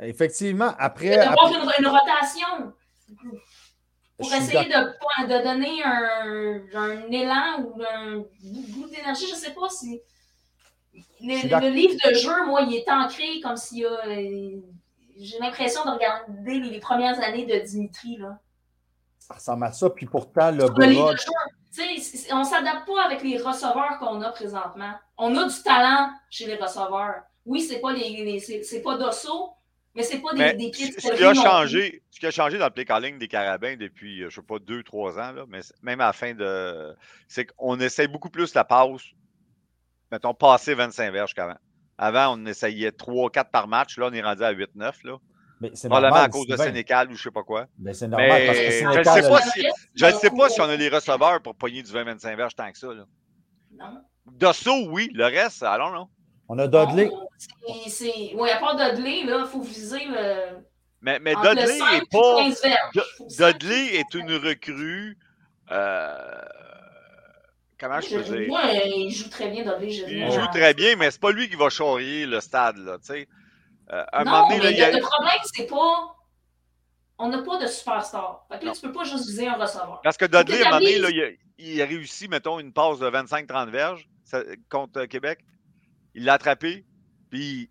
[0.00, 1.16] Effectivement, après.
[1.16, 2.72] De voir Une, rotation
[4.16, 9.26] pour essayer de, de, donner un, un, élan ou un goût d'énergie.
[9.26, 10.00] Je ne sais pas si.
[11.20, 14.06] Le, livre de jeu, moi, il est ancré comme s'il y a.
[14.06, 14.60] Euh,
[15.16, 18.16] j'ai l'impression de regarder les premières années de Dimitri.
[18.16, 18.38] Là.
[19.18, 20.66] Ça ressemble à ça, puis pourtant, le
[22.32, 24.92] On ne s'adapte pas avec les receveurs qu'on a présentement.
[25.18, 27.22] On a du talent chez les receveurs.
[27.46, 29.50] Oui, c'est pas les, c'est pas d'osso,
[29.94, 32.66] mais c'est pas des, des kids ce qui, a changé, ce qui a changé dans
[32.66, 35.60] le play calling des Carabins depuis, je ne sais pas, deux, trois ans, là, mais
[35.82, 36.96] même à la fin de.
[37.28, 39.02] C'est qu'on essaye beaucoup plus la passe.
[40.10, 41.58] Mettons, passer 25 verges qu'avant.
[41.98, 43.98] Avant, on essayait 3-4 par match.
[43.98, 45.18] Là, on est rendu à 8-9.
[45.60, 45.68] Là.
[45.84, 47.66] Probablement à cause de Sénécal ou je ne sais pas quoi.
[47.78, 50.60] Mais c'est normal parce que Sénécal, je ne sais, pas si, je sais pas si
[50.60, 52.88] on a les receveurs pour pogner du 20-25 verges tant que ça.
[52.88, 53.04] Là.
[53.76, 54.00] Non.
[54.26, 55.10] Dosso, oui.
[55.12, 56.08] Le reste, allons, non?
[56.48, 57.10] On a Dudley.
[57.68, 60.64] Oui, à part Dudley, il faut viser le.
[61.00, 63.52] Mais, mais Dudley est pas.
[63.52, 65.18] Dudley est une recrue.
[65.70, 66.42] Euh,
[67.78, 68.48] Comment je, peux dire?
[68.48, 70.04] Moi, il joue très bien, Dudley.
[70.08, 72.78] il joue très bien, mais c'est pas lui qui va charrier le stade.
[72.78, 72.98] Là,
[73.92, 76.16] euh, non, mais le problème, c'est pas.
[77.18, 78.44] On n'a pas de superstar.
[78.50, 80.00] Fait que là, tu peux pas juste viser un receveur.
[80.02, 82.72] Parce que Dudley, à un moment donné, là, il, a, il, a, réussi, mettons, une
[82.72, 84.08] passe de 25-30 verges
[84.68, 85.44] contre euh, Québec.
[86.14, 86.84] Il l'a attrapé,
[87.30, 87.70] puis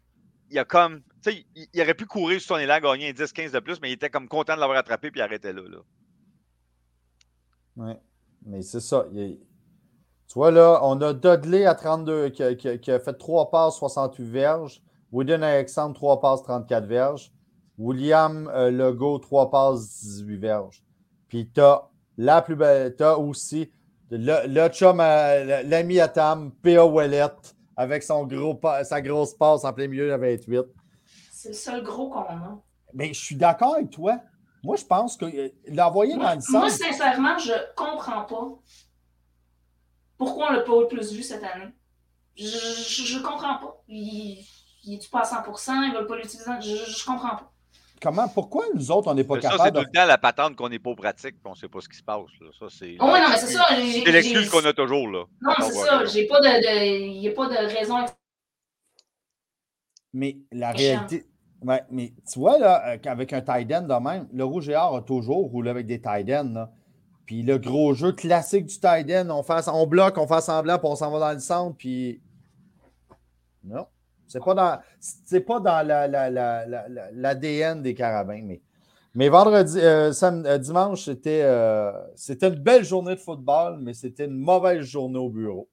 [0.50, 1.02] il a comme.
[1.22, 3.90] Tu sais, il, aurait pu courir sur son élan, gagner un 10-15 de plus, mais
[3.90, 5.62] il était comme content de l'avoir attrapé, puis il arrêtait là.
[5.62, 5.80] là.
[7.76, 7.94] Oui,
[8.46, 9.06] mais c'est ça.
[9.14, 9.40] Il,
[10.34, 14.82] tu vois, là, on a Dudley à 32 qui a, fait 3 passes, 68 verges.
[15.14, 17.32] Wooden Alexandre, 3 passes, 34 verges.
[17.78, 20.84] William euh, Legault, 3 passes, 18 verges.
[21.30, 23.72] Puis tu as la plus belle, tu as aussi
[24.10, 26.86] le, le chum, l'ami à Tam, P.A.
[26.86, 27.24] Wallet,
[27.76, 30.62] avec son gros, sa grosse passe en plein milieu de 28.
[31.32, 32.60] C'est le seul gros qu'on a.
[32.94, 34.20] Mais je suis d'accord avec toi.
[34.64, 36.60] Moi, je pense que euh, l'envoyer dans le centre.
[36.60, 38.60] Moi, sincèrement, je comprends pas
[40.18, 41.72] pourquoi on l'a pas plus vu cette année?
[42.36, 43.84] Je ne comprends pas.
[43.88, 44.46] Il
[44.86, 46.52] est-tu pas à 100% Ils ne veulent pas l'utiliser?
[46.62, 47.54] Je ne comprends pas.
[48.02, 50.58] Comment, pourquoi nous autres, on n'est pas capables Ça, c'est tout le temps la patente
[50.58, 52.26] qu'on n'est pas pratique et on ne sait pas ce qui se passe.
[52.60, 53.66] Ça, c'est, oh, oui, non, mais c'est ça.
[53.70, 55.08] C'est l'excuse qu'on a toujours.
[55.08, 56.04] Là, non, c'est ça.
[56.06, 58.04] J'ai pas de, il n'y a pas de raison.
[60.12, 61.26] Mais la réalité.
[61.62, 64.76] Ouais, mais tu vois, là, euh, avec un tight end de même, le Rouge et
[64.76, 66.68] Or a toujours roulé avec des tight ends.
[67.26, 70.78] Puis le gros jeu classique du tight end, on, fait, on bloque, on fait semblant,
[70.78, 72.22] puis on s'en va dans le centre, puis.
[73.64, 73.88] Non.
[74.28, 75.86] C'est pas dans, c'est pas dans
[77.14, 78.42] l'ADN des carabins.
[78.44, 78.62] Mais,
[79.16, 84.26] mais vendredi, euh, euh, dimanche, c'était, euh, c'était une belle journée de football, mais c'était
[84.26, 85.70] une mauvaise journée au bureau.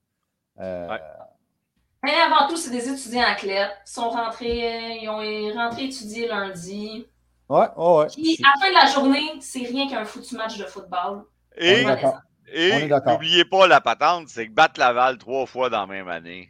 [2.02, 3.66] Mais avant tout, c'est des étudiants à Clé.
[3.86, 7.06] Ils sont rentrés, ils ont rentré étudier lundi.
[7.48, 8.06] Ouais, ouais.
[8.06, 11.24] Puis, à la fin de la journée, c'est rien qu'un foutu match de football.
[11.56, 11.84] Et,
[13.06, 16.48] n'oubliez pas la patente, c'est que battre Laval trois fois dans la même année.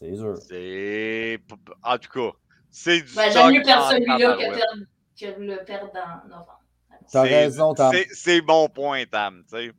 [0.00, 0.36] C'est sûr.
[0.38, 1.38] C'est.
[1.82, 2.36] En tout cas,
[2.70, 3.14] c'est du.
[3.14, 4.36] Ben, J'aime mieux perdre celui-là
[5.18, 6.60] que, le perdre dans novembre.
[7.12, 7.92] T'as raison, Tam.
[8.12, 9.42] C'est bon point, Tam.
[9.48, 9.72] sais.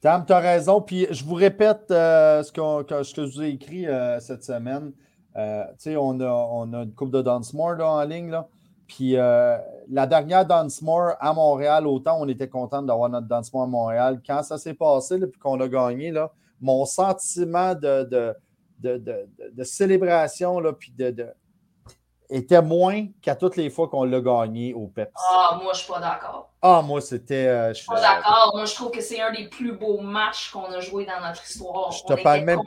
[0.00, 0.80] Tam, t'as raison.
[0.80, 4.92] Puis je vous répète euh, ce, que, je vous ai écrit euh, cette semaine.
[5.36, 8.30] Euh, tu sais, on a, on a une coupe de Dunsmore là, en ligne.
[8.30, 8.48] Là.
[8.90, 9.56] Puis euh,
[9.88, 14.20] la dernière Dunsmore à Montréal, autant on était content d'avoir notre Dunsmore à Montréal.
[14.26, 18.34] Quand ça s'est passé, puis qu'on a gagné, là, mon sentiment de, de,
[18.82, 21.26] de, célébration, là, puis de,
[22.28, 25.12] était moins qu'à toutes les fois qu'on l'a gagné au PEPS.
[25.16, 26.52] Ah, moi, je suis pas d'accord.
[26.62, 27.48] Ah, moi, c'était.
[27.48, 28.52] Euh, je suis pas d'accord.
[28.54, 31.44] Moi, je trouve que c'est un des plus beaux matchs qu'on a joué dans notre
[31.44, 31.90] histoire.
[31.90, 32.62] Je te parle même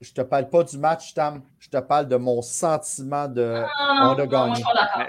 [0.00, 1.42] je te parle pas du match, Tam.
[1.58, 4.62] Je te parle de mon sentiment de on a gagné.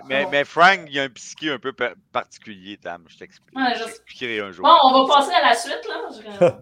[0.06, 1.74] mais, mais, Frank, il y a un psyché un peu
[2.12, 3.06] particulier, Tam.
[3.08, 4.66] Je t'expliquerai un jour.
[4.66, 5.82] Bon, on va passer à la suite.
[5.88, 6.62] Là.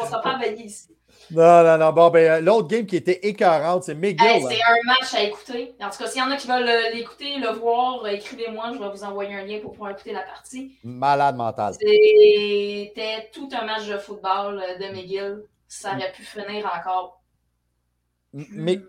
[0.00, 0.96] on ne pas à veiller ici.
[1.30, 1.92] Non, non, non.
[1.92, 4.42] Bon, ben, l'autre game qui était écœurante, c'est McGill.
[4.48, 5.74] c'est un match à écouter.
[5.80, 8.72] En tout cas, s'il y en a qui veulent euh, l'écouter, le voir, euh, écrivez-moi.
[8.74, 10.72] Je vais vous envoyer un lien pour pouvoir écouter la partie.
[10.84, 11.74] Malade mental.
[11.74, 15.42] C'était tout un match de football euh, de McGill.
[15.66, 17.18] Ça aurait pu finir encore
[18.32, 18.80] mais,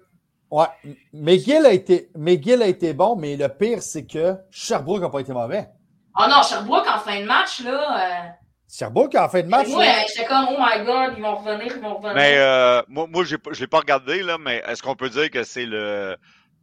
[0.52, 0.66] ouais,
[1.14, 5.22] McGill a, été, McGill a été bon, mais le pire, c'est que Sherbrooke n'a pas
[5.22, 5.70] été mauvais.
[6.16, 8.26] Ah oh non, Sherbrooke en fin de match, là.
[8.26, 8.30] Euh...
[8.70, 9.68] Sherbrooke en fin de match.
[9.70, 12.16] Oui, j'étais comme, oh my god, ils vont revenir, ils vont revenir.
[12.16, 15.32] Mais euh, moi, moi je ne l'ai pas regardé, là, mais est-ce qu'on peut dire
[15.32, 16.16] que c'est le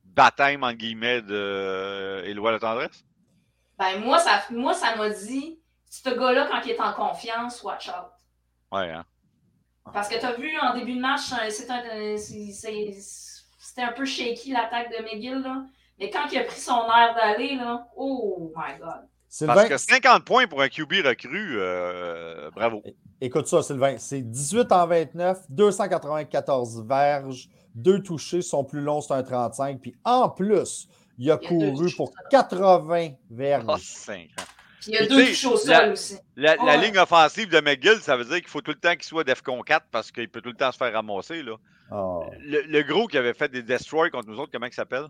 [0.05, 3.05] baptême, en guillemets, de euh, Éloi la tendresse?
[3.79, 5.59] Ben, moi, ça moi, ça m'a dit,
[5.91, 8.13] ce gars-là, quand il est en confiance, watch out.
[8.71, 9.05] Ouais, hein?
[9.93, 11.73] Parce que tu as vu en début de match, c'était
[13.83, 15.65] un, peu shaky l'attaque de McGill, là.
[15.99, 19.09] Mais quand il a pris son air d'aller, là, oh my God.
[19.47, 22.83] Parce que 50 points pour un QB recru, euh, bravo.
[23.21, 23.97] Écoute ça, Sylvain.
[23.99, 29.81] C'est 18 en 29, 294 verges, deux touchés, son plus long, c'est un 35.
[29.81, 33.65] Puis en plus, il a, couru pour 80 verges.
[33.69, 34.31] Oh, 5
[34.89, 36.17] il y a deux touches au sol aussi.
[36.37, 39.25] La, ligne offensive de McGill, ça veut dire qu'il faut tout le temps qu'il soit
[39.25, 41.43] d'EFCON 4 parce qu'il peut tout le temps se faire ramasser.
[41.43, 41.57] Là.
[41.93, 42.25] Oh.
[42.41, 45.07] Le, gros qui avait fait des destroys contre nous autres, comment il s'appelle?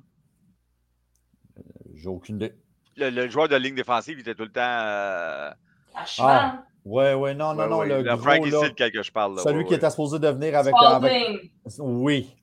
[1.59, 1.62] Euh,
[1.94, 2.52] j'ai aucune idée.
[2.96, 4.61] Le, joueur de ligne défensive, il était tout le temps.
[4.62, 5.50] Euh...
[5.94, 6.30] À cheval.
[6.30, 7.82] Ah, ouais, ouais, non, non, non.
[7.82, 9.37] Le, gros, Frank là, lequel que je parle.
[9.37, 10.74] Là, celui qui était supposé devenir avec.
[10.76, 11.50] Spalding.
[11.78, 12.35] Oui.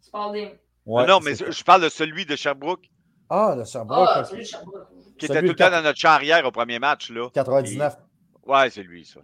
[0.00, 0.50] Spalding.
[0.86, 2.90] Ouais, non, mais je parle de celui de Sherbrooke.
[3.28, 4.08] Ah, de Sherbrooke.
[4.10, 4.86] Ah, celui de Sherbrooke.
[5.18, 7.10] Qui était tout le temps dans notre charrière au premier match.
[7.10, 7.28] Là.
[7.34, 7.96] 99.
[8.46, 9.20] Ouais, c'est lui, ça.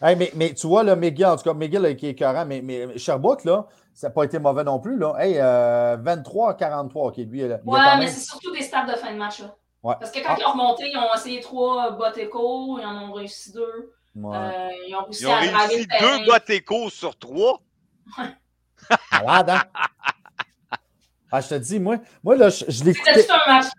[0.00, 2.60] Hey, mais, mais, tu vois, là, McGill, en tout cas, McGill qui est écœurant, mais,
[2.60, 4.98] mais Sherbrooke, là, ça n'a pas été mauvais non plus.
[4.98, 5.14] Là.
[5.18, 7.44] Hey, 23-43, qui lui.
[7.44, 7.58] Ouais,
[7.98, 9.40] mais c'est surtout des stats de fin de match.
[9.40, 9.54] Là.
[9.82, 9.94] Ouais.
[9.98, 10.36] Parce que quand ah.
[10.38, 13.92] ils ont remonté, ils ont essayé trois bottes écho, ils en ont réussi deux.
[14.14, 14.36] Ouais.
[14.36, 17.60] Euh, ils ont réussi, ils ont à réussi deux bottes écho sur trois?
[19.12, 19.62] Malade, hein?
[21.34, 23.22] Ah, je te dis, moi, moi là, je, je l'écoutais.
[23.22, 23.72] C'était un match?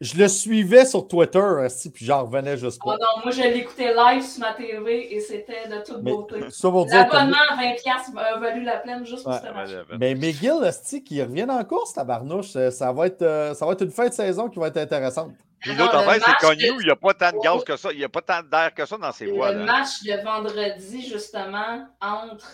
[0.00, 2.94] Je le suivais sur Twitter, aussi, puis j'en revenais juste pas.
[2.94, 6.40] Oh non, moi, je l'écoutais live sur ma TV et c'était de toute beauté.
[6.40, 9.70] L'abonnement à 20$ a valu la peine juste pour ce match.
[9.98, 13.72] Mais McGill, Asti, qui reviennent en course, tabarnouche, euh, ça va, être, euh, ça va
[13.72, 15.32] être une fin de saison qui va être intéressante.
[15.60, 17.98] Puis l'autre affaire, c'est connu, il n'y a pas tant de gaz que ça, il
[17.98, 19.52] n'y a pas tant d'air que ça dans ces voies.
[19.52, 22.46] Le match de vendredi, justement, entre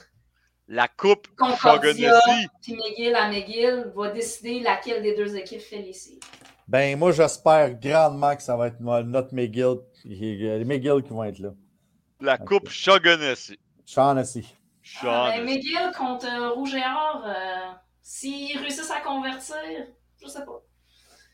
[0.69, 2.15] la coupe Concordia
[2.63, 5.93] puis McGill à McGill va décider laquelle des deux équipes fait les
[6.73, 9.77] ben, moi, j'espère grandement que ça va être notre McGill.
[10.07, 11.51] Les McGill qui vont être là.
[12.19, 13.59] La Coupe Shaughnessy.
[13.85, 14.47] Shaughnessy.
[15.03, 19.55] Ah, ben, McGill contre euh, Rouge et Or, euh, s'ils réussissent à convertir,
[20.23, 20.63] je sais pas.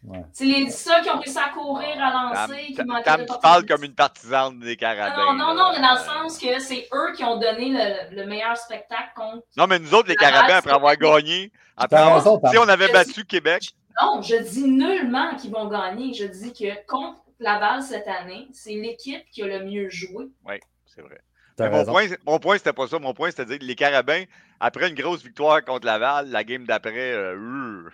[0.02, 0.24] Ouais.
[0.32, 3.64] C'est les seuls qui ont réussi à courir, à lancer, qui manquaient de tu parles
[3.64, 5.24] comme une partisane des Carabins.
[5.24, 8.26] Non, non, non, mais dans le sens que c'est eux qui ont donné le, le,
[8.26, 9.44] meilleur spectacle contre.
[9.56, 12.22] Non, mais nous autres, les Carabins, après avoir gagné, après avoir...
[12.50, 16.14] si on avait battu Québec, non, je dis nullement qu'ils vont gagner.
[16.14, 20.28] Je dis que contre Laval cette année, c'est l'équipe qui a le mieux joué.
[20.46, 20.54] Oui,
[20.86, 21.20] c'est vrai.
[21.58, 22.98] mon point, mon point, c'était pas ça.
[22.98, 24.24] Mon point, c'était de dire que les Carabins,
[24.60, 27.88] après une grosse victoire contre Laval, la game d'après, euh,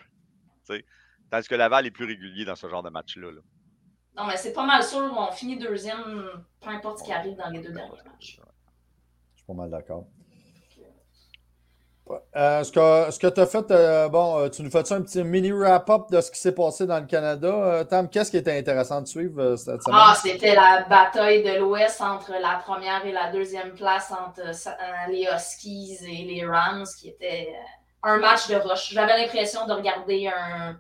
[1.31, 3.29] tandis que Laval est plus régulier dans ce genre de match-là.
[4.17, 5.13] Non, mais c'est pas mal sûr.
[5.17, 8.39] On finit deuxième, peu importe ce qui arrive dans les deux derniers matchs.
[9.33, 10.07] Je suis pas mal d'accord.
[12.11, 15.01] Euh, ce que, ce que tu as fait, euh, bon, euh, tu nous fais un
[15.01, 17.85] petit mini wrap-up de ce qui s'est passé dans le Canada?
[17.89, 19.99] Tam, qu'est-ce qui était intéressant de suivre cette semaine?
[19.99, 24.43] Ah, c'était la bataille de l'Ouest entre la première et la deuxième place entre
[25.09, 27.55] les Huskies et les Rams, qui était
[28.03, 28.93] un match de rush.
[28.93, 30.79] J'avais l'impression de regarder un,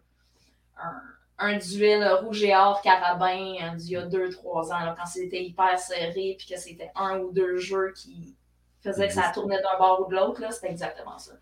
[1.39, 5.79] un, duel rouge et or carabin d'il y a deux, trois ans, quand c'était hyper
[5.79, 8.37] serré, puis que c'était un ou deux jeux qui
[8.85, 11.33] faisait que ça tournait d'un bord ou de l'autre, c'était exactement ça.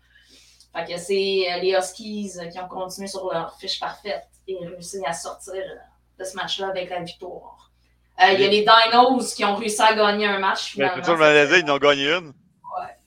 [0.75, 4.57] Fait que c'est euh, les Huskies euh, qui ont continué sur leur fiche parfaite et
[4.65, 7.71] réussi à sortir euh, de ce match-là avec la victoire.
[8.19, 10.71] Il y a les Dinos qui ont réussi à gagner un match.
[10.71, 12.27] Finalement, le ils en ont gagné une.
[12.27, 12.97] Ouais.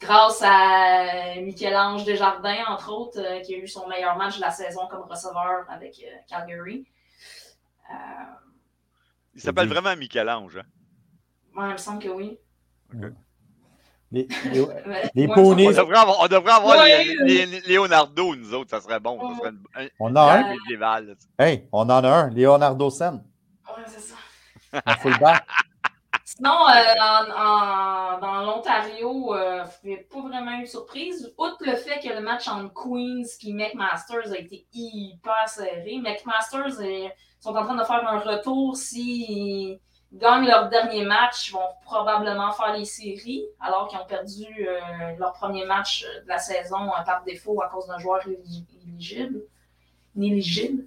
[0.00, 4.86] Grâce à Michel-Ange Desjardins, entre autres, qui a eu son meilleur match de la saison
[4.88, 6.86] comme receveur avec Calgary.
[9.34, 10.56] Il s'appelle vraiment Michel-Ange.
[10.56, 10.64] Hein?
[11.54, 12.38] Ouais, il me semble que oui.
[14.14, 14.28] Les,
[15.14, 15.66] les, poneys.
[15.66, 19.18] On devrait avoir, on devrait avoir les, Leonardo, nous autres, ça serait bon.
[19.18, 20.48] Ça serait une, on a un.
[20.50, 23.22] Médiéval, hey, on en a un, Leonardo Sen.
[23.66, 24.14] Ouais, c'est ça.
[24.86, 25.44] Un fullback.
[26.36, 26.94] Sinon, euh,
[27.36, 31.32] en, dans l'Ontario, euh, il n'y a pas vraiment eu de surprise.
[31.38, 36.80] Outre le fait que le match entre Queens et McMasters a été hyper serré, McMasters
[36.80, 39.78] euh, sont en train de faire un retour si
[40.14, 45.32] gagnent leur dernier match, vont probablement faire les séries, alors qu'ils ont perdu euh, leur
[45.32, 49.42] premier match de la saison euh, par défaut à cause d'un joueur éligible.
[50.16, 50.84] Inéligible.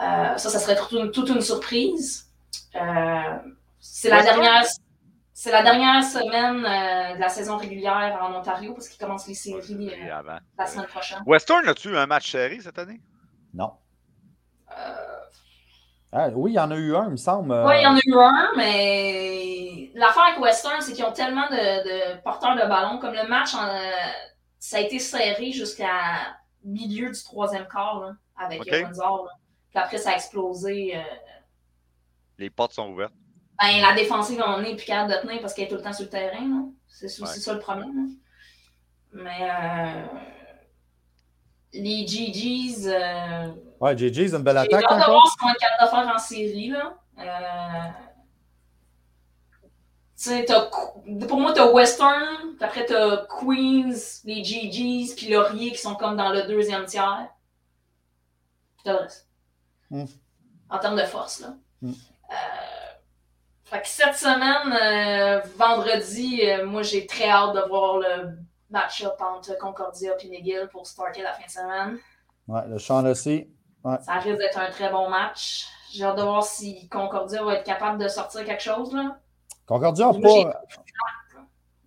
[0.00, 0.76] Euh, ça, ça serait
[1.10, 2.30] toute une, surprise.
[2.72, 4.64] c'est la dernière.
[5.38, 9.90] C'est la dernière semaine de la saison régulière en Ontario parce qu'ils commencent les séries
[10.56, 11.18] la semaine prochaine.
[11.26, 13.02] Western, as-tu un match série cette année?
[13.52, 13.72] Non.
[16.12, 17.52] Ah, oui, il y en a eu un, il me semble.
[17.66, 21.46] Oui, il y en a eu un, mais l'affaire avec Western, c'est qu'ils ont tellement
[21.50, 22.98] de, porteurs de ballon.
[22.98, 23.52] Comme le match,
[24.58, 28.84] ça a été serré jusqu'à milieu du troisième quart là, avec okay.
[28.84, 29.28] Windsor.
[29.70, 30.96] Puis après, ça a explosé.
[30.96, 31.02] Euh...
[32.38, 33.14] Les portes sont ouvertes.
[33.60, 35.92] Ben, la défensive, on est plus capable de tenir parce qu'elle est tout le temps
[35.92, 36.70] sur le terrain.
[36.88, 37.28] C'est aussi ouais.
[37.28, 38.10] ça le problème.
[39.12, 40.06] Mais euh,
[41.72, 42.86] les GGs.
[42.86, 44.80] Euh, ouais, GGs, une belle attaque.
[44.80, 46.68] J'ai hâte de voir ce qu'on est capable de faire en série.
[46.68, 46.94] Là.
[47.18, 47.90] Euh,
[51.26, 55.78] pour moi, tu as Western, puis après, tu as Queens, les GGs, puis Laurier qui
[55.78, 57.28] sont comme dans le deuxième tiers.
[58.78, 59.28] Puis le reste.
[59.90, 60.04] Mm.
[60.70, 61.40] En termes de force.
[61.40, 61.54] Là.
[61.82, 61.90] Mm.
[61.90, 62.34] Euh,
[63.64, 68.38] fait que cette semaine, euh, vendredi, moi, j'ai très hâte de voir le
[68.70, 71.98] match-up entre Concordia et McGill pour starter la fin de semaine.
[72.48, 73.48] Ouais, le champ aussi.
[73.86, 73.98] Ouais.
[74.02, 75.68] Ça risque d'être un très bon match.
[75.92, 78.92] J'ai hâte de voir si Concordia va être capable de sortir quelque chose.
[78.92, 79.16] Là.
[79.64, 80.62] Concordia n'a pas.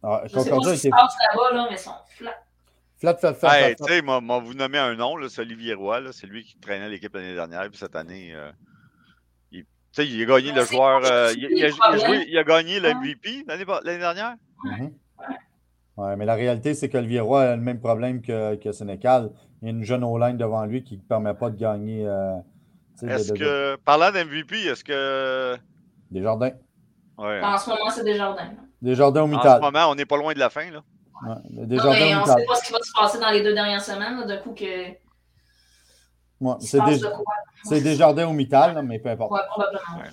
[0.01, 0.89] Ah, Concordia était.
[0.89, 2.41] là-bas, là, mais ils sont flats.
[2.99, 3.69] Flat, flat, flat.
[3.69, 6.87] Hey, tu sais, moi, vous nommez un nom, c'est Olivier Roy, c'est lui qui traînait
[6.87, 8.49] l'équipe l'année dernière, puis cette année, euh,
[9.51, 9.65] il,
[9.97, 11.01] il, a gagné le joueur.
[11.03, 13.65] Euh, il, il, a, joué, il, a, gagné le MVP l'année
[13.99, 14.35] dernière?
[14.63, 14.91] Mm -hmm.
[15.97, 19.31] Ouais, mais la réalité, c'est qu'Olivier Roy a le même problème que, que Sénécal.
[19.61, 22.07] Il y a une jeune O-line devant lui qui ne permet pas de gagner.
[22.07, 22.35] Euh,
[23.01, 25.57] est-ce que, parlant d'MVP, est-ce que.
[26.11, 26.51] Desjardins.
[27.17, 27.41] Ouais.
[27.43, 28.51] En ce moment, c'est Desjardins.
[28.81, 29.61] Desjardins au Mittal.
[29.61, 30.71] En ce moment, on n'est pas loin de la fin.
[30.71, 30.81] Là.
[31.27, 33.43] Ouais, Desjardins non, mais on ne sait pas ce qui va se passer dans les
[33.43, 34.41] deux dernières semaines.
[34.41, 34.91] Coup, que.
[36.39, 36.99] Ouais, c'est des...
[36.99, 39.31] de Desjardins au Mittal, mais peu importe.
[39.31, 39.97] Ouais, probablement.
[39.97, 40.09] Ouais.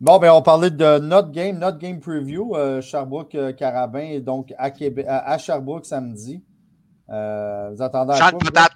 [0.00, 5.06] Bon, ben, on parlait de notre game, notre game preview, euh, Sherbrooke-Carabin, donc à, Québec,
[5.08, 6.42] à, Sherbrooke samedi.
[7.10, 8.38] Euh, vous attendez à Chant quoi?
[8.38, 8.72] de patate.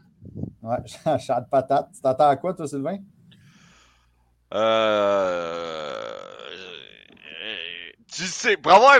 [0.62, 0.76] Ouais,
[1.18, 1.88] chant de patate.
[1.94, 2.98] Tu t'attends à quoi, toi, Sylvain?
[4.52, 6.00] Euh,
[8.12, 8.96] tu sais, pour avoir,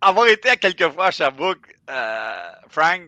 [0.00, 3.02] avoir été à quelques fois à Sherbrooke, euh, Frank,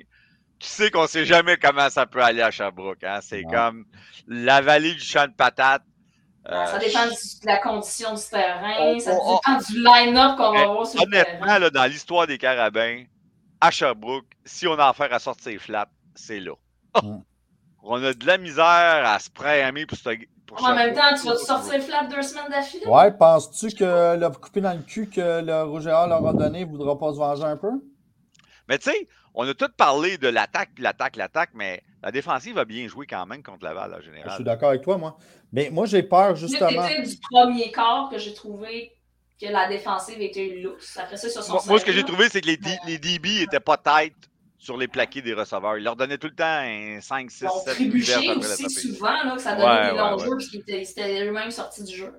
[0.58, 3.02] tu sais qu'on sait jamais comment ça peut aller à Sherbrooke.
[3.02, 3.20] Hein?
[3.22, 3.86] C'est comme
[4.26, 5.82] la vallée du champ de patates.
[6.48, 10.36] Euh, ça dépend de la condition du terrain, on, ça on, dépend on, du line-up
[10.38, 11.38] qu'on va avoir sur le terrain.
[11.40, 13.04] Honnêtement, dans l'histoire des carabins,
[13.60, 16.52] à Sherbrooke, si on a affaire à sortir flat, c'est là.
[17.02, 17.18] Mm.
[17.82, 18.64] on a de la misère
[19.06, 20.10] à se préaimer pour, ce,
[20.46, 22.86] pour En même temps, tu vas te sortir flat deux semaines d'affilée?
[22.86, 26.70] Ouais, penses-tu que le coupé dans le cul que le Or leur a donné ne
[26.70, 27.70] voudra pas se venger un peu?
[28.68, 32.64] Mais tu sais, on a tout parlé de l'attaque, l'attaque, l'attaque, mais la défensive a
[32.64, 34.30] bien joué quand même contre Laval, en général.
[34.30, 35.16] Je suis d'accord avec toi, moi.
[35.52, 36.86] Mais moi, j'ai peur, justement.
[36.86, 38.92] C'était du premier quart que j'ai trouvé
[39.40, 40.96] que la défensive était lousse.
[40.98, 42.98] Après ça, sur son Moi, moi ce que j'ai trouvé, c'est que les, D, les
[42.98, 45.78] DB n'étaient pas têtes sur les plaqués des receveurs.
[45.78, 49.40] Ils leur donnaient tout le temps un 5, 6, 7 trébuché aussi souvent, là, que
[49.40, 52.14] ça donnait ouais, des longs ouais, jeux, parce qu'ils étaient eux-mêmes sortis du jeu.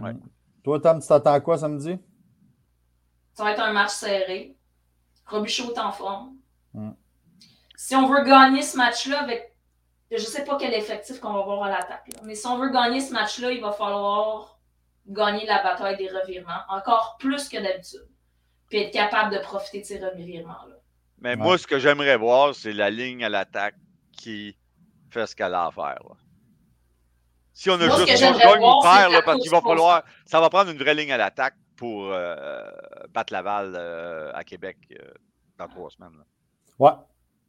[0.00, 0.12] Ouais.
[0.64, 1.96] Toi, Tom, tu t'attends à quoi samedi?
[3.34, 4.56] Ça va être un match serré.
[5.26, 6.36] Robichaud est en forme.
[6.72, 6.90] Mm.
[7.76, 9.52] Si on veut gagner ce match-là avec.
[10.10, 12.70] Je ne sais pas quel effectif qu'on va avoir à l'attaque, mais si on veut
[12.70, 14.53] gagner ce match-là, il va falloir
[15.06, 18.08] gagner la bataille des revirements, encore plus que d'habitude.
[18.68, 20.76] Puis être capable de profiter de ces revirements-là.
[21.18, 21.36] Mais ouais.
[21.36, 23.76] moi, ce que j'aimerais voir, c'est la ligne à l'attaque
[24.12, 24.56] qui
[25.10, 26.00] fait ce qu'elle a à faire.
[26.02, 26.16] Là.
[27.52, 30.02] Si on a moi, juste gagne ou perd, là, parce qu'il va falloir.
[30.26, 32.68] Ça va prendre une vraie ligne à l'attaque pour euh,
[33.10, 35.12] battre Laval euh, à Québec euh,
[35.56, 36.16] dans trois semaines.
[36.18, 36.24] Là.
[36.78, 36.96] Ouais.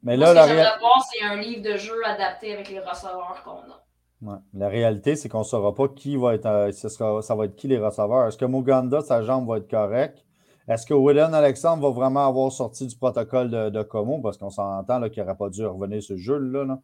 [0.03, 2.79] Mais là, Moi, ce que j'aimerais voir, c'est un livre de jeu adapté avec les
[2.79, 3.84] receveurs qu'on a.
[4.21, 4.37] Ouais.
[4.53, 6.45] La réalité, c'est qu'on ne saura pas qui va être.
[6.45, 8.27] Euh, ce sera, ça va être qui les receveurs.
[8.27, 10.25] Est-ce que Moganda, sa jambe va être correcte?
[10.67, 14.19] Est-ce que Willen Alexandre va vraiment avoir sorti du protocole de, de Como?
[14.21, 16.63] Parce qu'on s'entend qu'il n'aurait pas dû revenir ce jeu-là.
[16.65, 16.79] Là.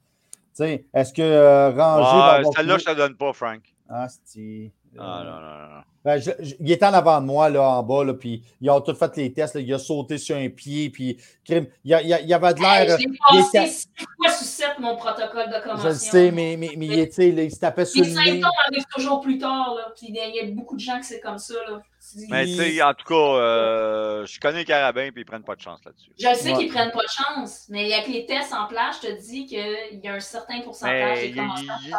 [0.93, 2.45] Est-ce que euh, Ranger.
[2.47, 3.61] Ouais, Celle-là, je ne te donne pas, Frank.
[3.89, 4.71] Ah, c'est.
[4.99, 5.81] Ah, non, non, non.
[6.03, 8.69] Ben, je, je, il était en avant de moi, là, en bas, là, puis ils
[8.71, 9.53] ont tous fait les tests.
[9.55, 12.97] Là, il a sauté sur un pied, puis il, il, il avait de l'air.
[12.99, 15.83] Hey, J'ai passé six fois sur sept mon protocole de commotion.
[15.83, 18.15] Je le sais, mais, mais, mais, mais il, il se tapait sur le nez.
[18.15, 21.05] Les symptômes arrivent toujours plus tard, là, puis il y a beaucoup de gens que
[21.05, 21.53] c'est comme ça.
[21.69, 21.81] Là.
[22.29, 25.55] Mais tu sais, en tout cas, euh, je connais les carabins, puis ils prennent pas
[25.55, 26.11] de chance là-dessus.
[26.17, 26.57] Je sais ouais.
[26.57, 30.01] qu'ils prennent pas de chance, mais avec les tests en place, je te dis qu'il
[30.03, 31.45] y a un certain pourcentage Il y a,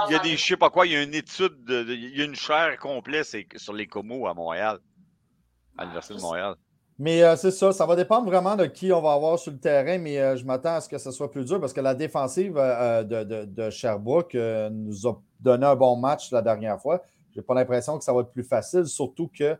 [0.08, 1.94] il y a des, je sais pas quoi, il y a une étude, de, de,
[1.94, 3.26] il y a une chaire complète
[3.56, 4.78] sur les comos à Montréal,
[5.78, 6.54] à l'Université de Montréal.
[6.98, 9.58] Mais euh, c'est ça, ça va dépendre vraiment de qui on va avoir sur le
[9.58, 11.94] terrain, mais euh, je m'attends à ce que ce soit plus dur parce que la
[11.94, 14.34] défensive euh, de, de, de, Sherbrooke
[14.70, 17.02] nous a donné un bon match la dernière fois.
[17.34, 19.56] Je n'ai pas l'impression que ça va être plus facile, surtout que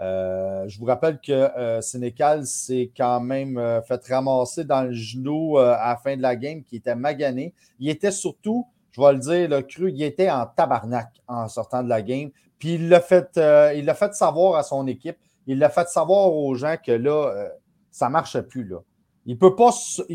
[0.00, 4.92] euh, je vous rappelle que euh, Sénécal s'est quand même euh, fait ramasser dans le
[4.92, 7.54] genou à la fin de la game, qui était magané.
[7.78, 11.82] Il était surtout, je vais le dire, le cru, il était en tabarnak en sortant
[11.82, 12.30] de la game.
[12.58, 13.38] Puis il l'a fait,
[13.74, 17.50] il fait savoir à son équipe, il l'a fait savoir aux gens que là,
[17.90, 18.64] ça ne marche plus.
[18.64, 18.78] Là.
[19.26, 19.70] Il ne peut, pas,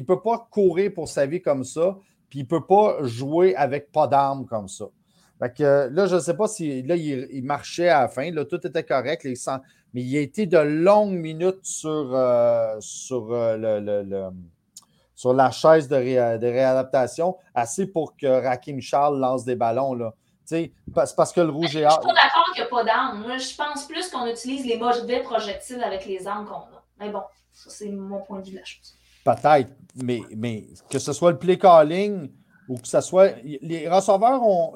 [0.07, 1.97] peut pas courir pour sa vie comme ça.
[2.29, 4.85] puis il ne peut pas jouer avec pas d'armes comme ça.
[5.41, 8.29] Fait que, là, je ne sais pas si là, il, marchait à la fin.
[8.29, 9.23] Là, tout était correct.
[9.23, 9.33] Les
[9.93, 14.29] mais il a été de longues minutes sur, euh, sur, euh, le,
[15.15, 19.95] sur la chaise de, réadaptation, assez pour que Rakim Charles lance des ballons.
[19.95, 20.13] Là.
[20.45, 22.83] C'est parce que le rouge et Je ne suis pas d'accord qu'il n'y a pas
[22.83, 23.23] d'armes.
[23.23, 26.83] Moi, je pense plus qu'on utilise les mauvais projectiles avec les armes qu'on a.
[26.99, 28.93] Mais bon, ça, c'est mon point de vue de la chose.
[29.25, 32.29] Peut-être, mais, mais que ce soit le play calling
[32.69, 33.33] ou que ce soit.
[33.43, 34.73] Les receveurs ont.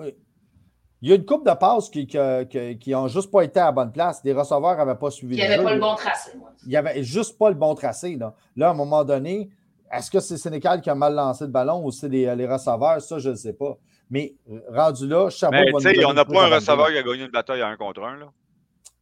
[1.02, 3.92] Il y a une coupe de passes qui n'ont juste pas été à la bonne
[3.92, 4.22] place.
[4.24, 5.36] Les receveurs n'avaient pas suivi.
[5.36, 6.32] Il n'y avait pas le bon tracé.
[6.64, 8.16] Il n'y avait juste pas le bon tracé.
[8.16, 9.50] Là, là à un moment donné,
[9.92, 13.02] est-ce que c'est Sénécal qui a mal lancé le ballon ou c'est les, les receveurs?
[13.02, 13.78] Ça, je ne sais pas.
[14.10, 14.36] Mais
[14.70, 17.62] rendu là, Chabot va sais, on n'a pas un receveur qui a gagné une bataille
[17.62, 18.18] à un contre un.
[18.18, 18.28] Là.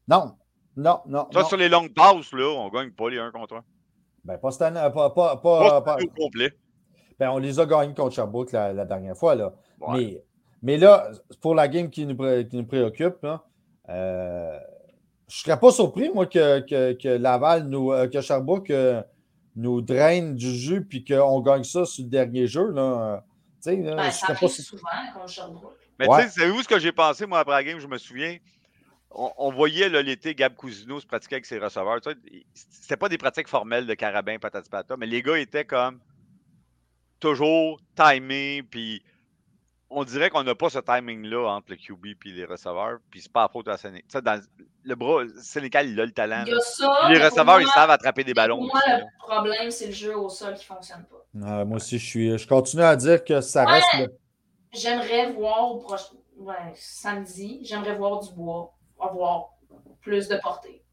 [0.07, 0.35] Non.
[0.75, 1.27] Non, non.
[1.31, 3.63] Ça, sur les longues passes, là, on ne gagne pas les 1 contre 1.
[4.25, 4.79] Ben, pas cette année.
[4.93, 6.51] Pas, pas, pas, pas, complet.
[7.19, 9.35] Ben, on les a gagnés contre Chabot la, la dernière fois.
[9.35, 9.53] Là.
[9.89, 10.23] Mais,
[10.63, 11.11] mais là,
[11.41, 13.43] pour la game qui nous, qui nous préoccupe, là,
[13.89, 14.57] euh,
[15.27, 19.03] je ne serais pas surpris, moi, que, que, que Laval, nous, euh, que Sherbrooke euh,
[19.57, 22.71] nous draine du jeu puis qu'on gagne ça sur le dernier jeu.
[22.71, 23.23] Là.
[23.65, 25.77] Ben, ça arrive souvent contre Sherbrooke.
[25.99, 27.79] Mais tu sais, savez-vous ce que j'ai pensé, moi, après la game?
[27.79, 28.37] Je me souviens,
[29.11, 31.99] on, voyait l'été Gab Cousino se pratiquer avec ses receveurs.
[32.53, 35.99] C'était pas des pratiques formelles de carabin, patati patata, mais les gars étaient comme
[37.19, 39.03] toujours timés, puis
[39.95, 43.31] on dirait qu'on n'a pas ce timing-là entre le QB et les receveurs, puis c'est
[43.31, 44.21] pas à faute de la Sénégal.
[44.21, 44.41] Dans
[44.83, 46.43] le bras, Sénégal, il a le talent.
[46.45, 48.57] Il y a ça, les receveurs, ils savent attraper des ballons.
[48.57, 51.65] Pour moi, le problème, c'est le jeu au sol qui ne fonctionne pas.
[51.65, 54.11] moi aussi, je, suis, je continue à dire que ça reste.
[54.71, 55.79] J'aimerais voir
[56.75, 59.49] samedi, j'aimerais voir du bois, avoir
[60.01, 60.83] plus de portée.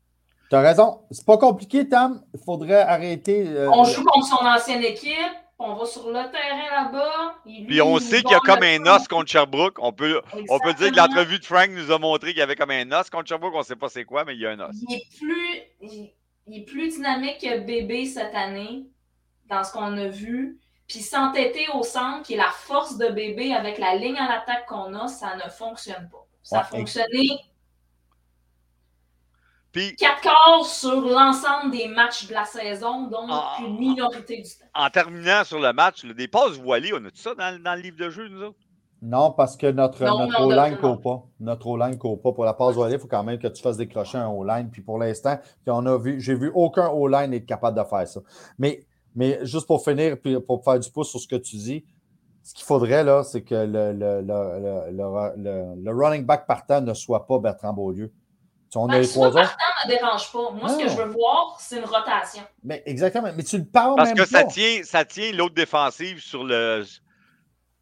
[0.50, 1.02] Tu as raison.
[1.10, 2.22] C'est pas compliqué, Tam.
[2.34, 3.46] Il faudrait arrêter.
[3.46, 5.14] Euh, on joue contre son ancienne équipe
[5.60, 7.34] on va sur le terrain là-bas.
[7.44, 9.78] Puis on sait qu'il y a comme un os contre Sherbrooke.
[9.78, 12.56] On peut, on peut dire que l'entrevue de Frank nous a montré qu'il y avait
[12.56, 13.54] comme un os contre Sherbrooke.
[13.54, 14.74] On ne sait pas c'est quoi, mais il y a un os.
[14.88, 16.12] Il est plus,
[16.46, 18.86] il, est plus dynamique que Bébé cette année,
[19.46, 20.58] dans ce qu'on a vu.
[20.88, 24.66] Puis s'entêter au centre, qui est la force de Bébé avec la ligne en attaque
[24.66, 26.26] qu'on a, ça ne fonctionne pas.
[26.42, 27.28] Ça a fonctionné
[29.72, 34.66] Quatre quarts sur l'ensemble des matchs de la saison, donc ah, une minorité du temps.
[34.74, 37.96] En terminant sur le match, des passes voilées, on a tout ça dans, le livre
[37.96, 38.58] de jeu, nous autres?
[39.02, 41.22] Non, parce que notre, notre O-line ne court pas.
[41.38, 42.32] Notre O-line ne court pas.
[42.32, 44.68] Pour la passe voilée, il faut quand même que tu fasses décrocher un O-line.
[44.70, 45.38] Puis pour l'instant,
[46.18, 48.20] j'ai vu aucun O-line être capable de faire ça.
[48.58, 51.84] Mais, mais juste pour finir, puis pour faire du pouce sur ce que tu dis,
[52.42, 54.20] ce qu'il faudrait, là, c'est que le, le,
[55.76, 58.12] le, running back partant ne soit pas Bertrand Beaulieu.
[58.76, 59.40] On ben, a les trois ans.
[59.40, 59.42] ne
[59.92, 60.50] me dérange pas.
[60.52, 62.42] Moi, ce que je veux voir, c'est une rotation.
[62.62, 63.30] Mais exactement.
[63.34, 66.84] Mais tu le parles Parce même que ça tient, ça tient l'autre défensive sur le,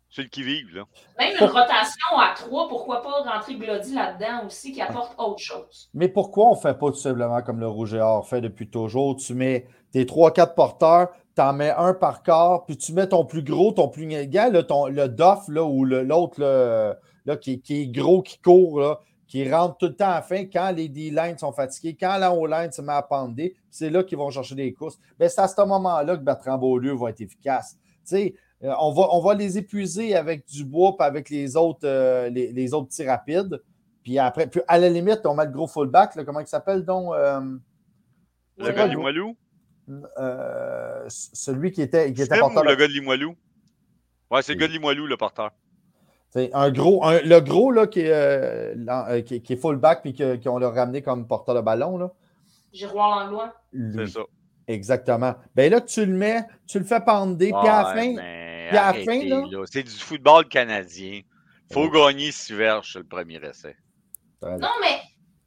[0.08, 0.84] sur le qui-vive.
[1.18, 5.90] Même une rotation à trois, pourquoi pas rentrer Glody là-dedans aussi qui apporte autre chose.
[5.92, 8.70] Mais pourquoi on ne fait pas tout simplement comme le Rouge et Or fait depuis
[8.70, 9.16] toujours?
[9.16, 13.08] Tu mets tes trois, quatre porteurs, tu en mets un par corps, puis tu mets
[13.08, 16.40] ton plus gros, ton plus égal, le Doff là, ou l'autre
[17.26, 18.80] là, qui, qui, est gros, qui court.
[18.80, 22.16] Là, qui rentrent tout le temps à la fin quand les D-lines sont fatigués, quand
[22.16, 24.98] la O-line se met à pender, c'est là qu'ils vont chercher des courses.
[25.18, 27.76] Ben, c'est à ce moment-là que Bertrand Beaulieu va être efficace.
[28.14, 28.30] Euh,
[28.80, 32.74] on, va, on va les épuiser avec du bois et avec les autres, euh, les,
[32.74, 33.62] autres petits rapides.
[34.02, 37.12] Puis après, puis à la limite, on met le gros fullback, comment il s'appelle donc?
[37.14, 37.40] Euh,
[38.56, 39.36] le gars de Limoilou?
[41.08, 42.64] celui qui était, qui était porteur.
[42.64, 43.36] le gars de Limoilou?
[44.30, 45.50] Ouais, c'est le gars de Limoilou, le porteur.
[46.30, 50.14] C'est un gros, le gros là, qui, est, euh, euh, qui, qui, est fullback puis
[50.14, 51.96] qu'on l'a ramené comme porteur de ballon.
[51.96, 52.10] Là.
[52.72, 53.54] Giroir Langlois.
[53.72, 54.20] C'est ça.
[54.66, 55.34] Exactement.
[55.54, 58.14] Ben là, tu le mets, tu le fais pender, puis à la fin.
[58.14, 59.42] Puis à la fin, là.
[59.64, 61.22] C'est du football canadien.
[61.72, 63.76] faut gagner six verges sur le premier essai.
[64.42, 65.00] Non, mais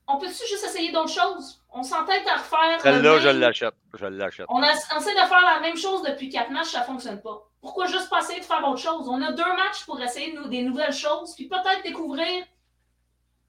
[0.08, 1.64] on peut-tu juste essayer d'autres choses?
[1.72, 2.82] On s'entête à refaire.
[2.82, 3.76] Celle-là, je l'achète.
[3.98, 4.48] Je l'achète.
[4.50, 7.51] On, on essaie de faire la même chose depuis quatre matchs, ça ne fonctionne pas.
[7.62, 9.08] Pourquoi juste pas essayer de faire autre chose?
[9.08, 12.44] On a deux matchs pour essayer nous, des nouvelles choses, puis peut-être découvrir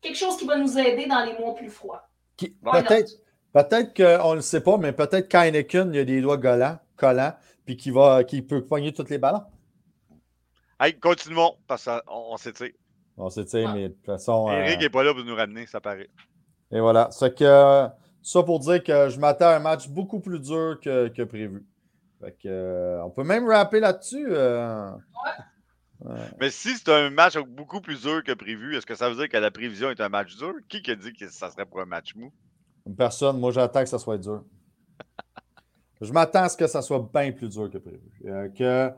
[0.01, 2.09] quelque chose qui va nous aider dans les mois plus froids.
[2.37, 6.79] Peut-être peut qu'on ne le sait pas, mais peut-être qu'Heineken, il a des doigts collants,
[6.97, 7.35] collants
[7.65, 7.95] puis qu'il
[8.29, 9.45] qui peut poigner tous les ballons.
[10.81, 12.73] Hey, continuons, parce qu'on s'étire.
[13.17, 14.51] On s'étire, mais de toute façon.
[14.51, 16.11] Eric n'est euh, pas là pour nous ramener, ça paraît.
[16.73, 17.09] Et voilà.
[17.13, 17.87] C'est que
[18.23, 21.65] ça pour dire que je m'attends à un match beaucoup plus dur que, que prévu.
[22.47, 24.27] Euh, on peut même rapper là-dessus.
[24.29, 24.91] Euh.
[26.41, 29.29] Mais si c'est un match beaucoup plus dur que prévu, est-ce que ça veut dire
[29.29, 30.55] que la prévision est un match dur?
[30.69, 32.33] Qui a dit que ça serait pour un match mou?
[32.97, 33.39] Personne.
[33.39, 34.43] Moi, j'attends que ça soit dur.
[36.01, 38.11] Je m'attends à ce que ça soit bien plus dur que prévu.
[38.27, 38.93] Euh, que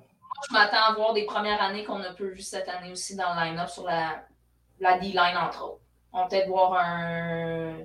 [0.48, 3.34] je m'attends à voir des premières années qu'on a peu vu cette année aussi dans
[3.34, 4.24] le line-up sur la,
[4.80, 5.80] la D-line, entre autres.
[6.12, 7.76] On va peut-être voir un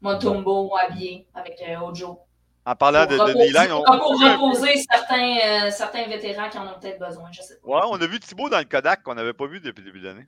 [0.00, 2.20] Montumbo habillé avec euh, Ojo.
[2.70, 3.82] En parlant de, de D-line, on.
[3.82, 7.68] Pour reposer certains, euh, certains vétérans qui en ont peut-être besoin, je sais pas.
[7.68, 10.00] Ouais, on a vu Thibaut dans le Kodak qu'on n'avait pas vu depuis le début
[10.00, 10.26] de l'année.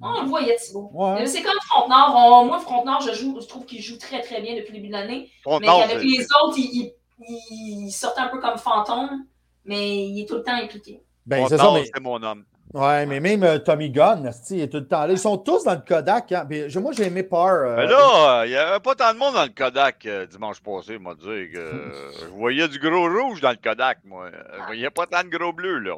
[0.00, 0.90] On le voyait, Thibaut.
[0.92, 1.26] Ouais.
[1.26, 2.14] C'est comme Frontenard.
[2.16, 4.88] On- moi, Frontenard, je, joue, je trouve qu'il joue très, très bien depuis le début
[4.88, 5.30] de l'année.
[5.60, 6.92] Mais c'est- les autres, il,
[7.28, 9.26] il, il sortait un peu comme fantôme,
[9.64, 11.02] mais il est tout le temps impliqué.
[11.26, 12.44] Ben, c'est mon homme.
[12.74, 15.12] Ouais, mais même euh, Tommy Gunn, il est tout le temps là.
[15.12, 16.32] Ils sont tous dans le Kodak.
[16.32, 16.46] Hein.
[16.48, 17.48] Puis, moi, j'ai aimé Parr.
[17.64, 20.26] euh, Mais là, euh, il n'y avait pas tant de monde dans le Kodak euh,
[20.26, 21.20] dimanche passé, m'a dit
[21.52, 24.30] que euh, je voyais du gros rouge dans le Kodak, moi.
[24.58, 25.94] Je voyais pas tant de gros bleu, là.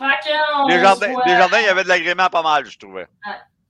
[0.00, 3.06] On Les jardins, voit- les jardins, il y avait de l'agrément pas mal, je trouvais.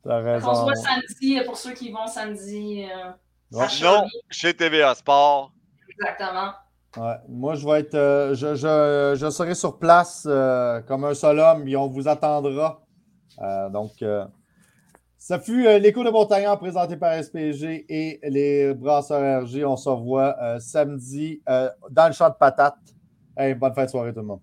[0.07, 2.87] T'as qu'on se voit samedi, pour ceux qui vont samedi.
[2.91, 4.11] euh, Charlie.
[4.31, 5.53] chez TVA Sport,
[5.91, 6.53] Exactement.
[6.97, 7.17] Ouais.
[7.29, 7.95] Moi, je vais être.
[7.95, 12.07] euh, je, je- je serai sur place euh, comme un seul homme et on vous
[12.07, 12.83] attendra.
[13.43, 13.91] Euh, donc,
[15.19, 19.65] ça fut l'écho de Montagnard présenté par SPG et les brasseurs RG.
[19.65, 22.77] On se revoit samedi dans le champ de patates.
[23.57, 24.41] Bonne fin de soirée, tout le monde.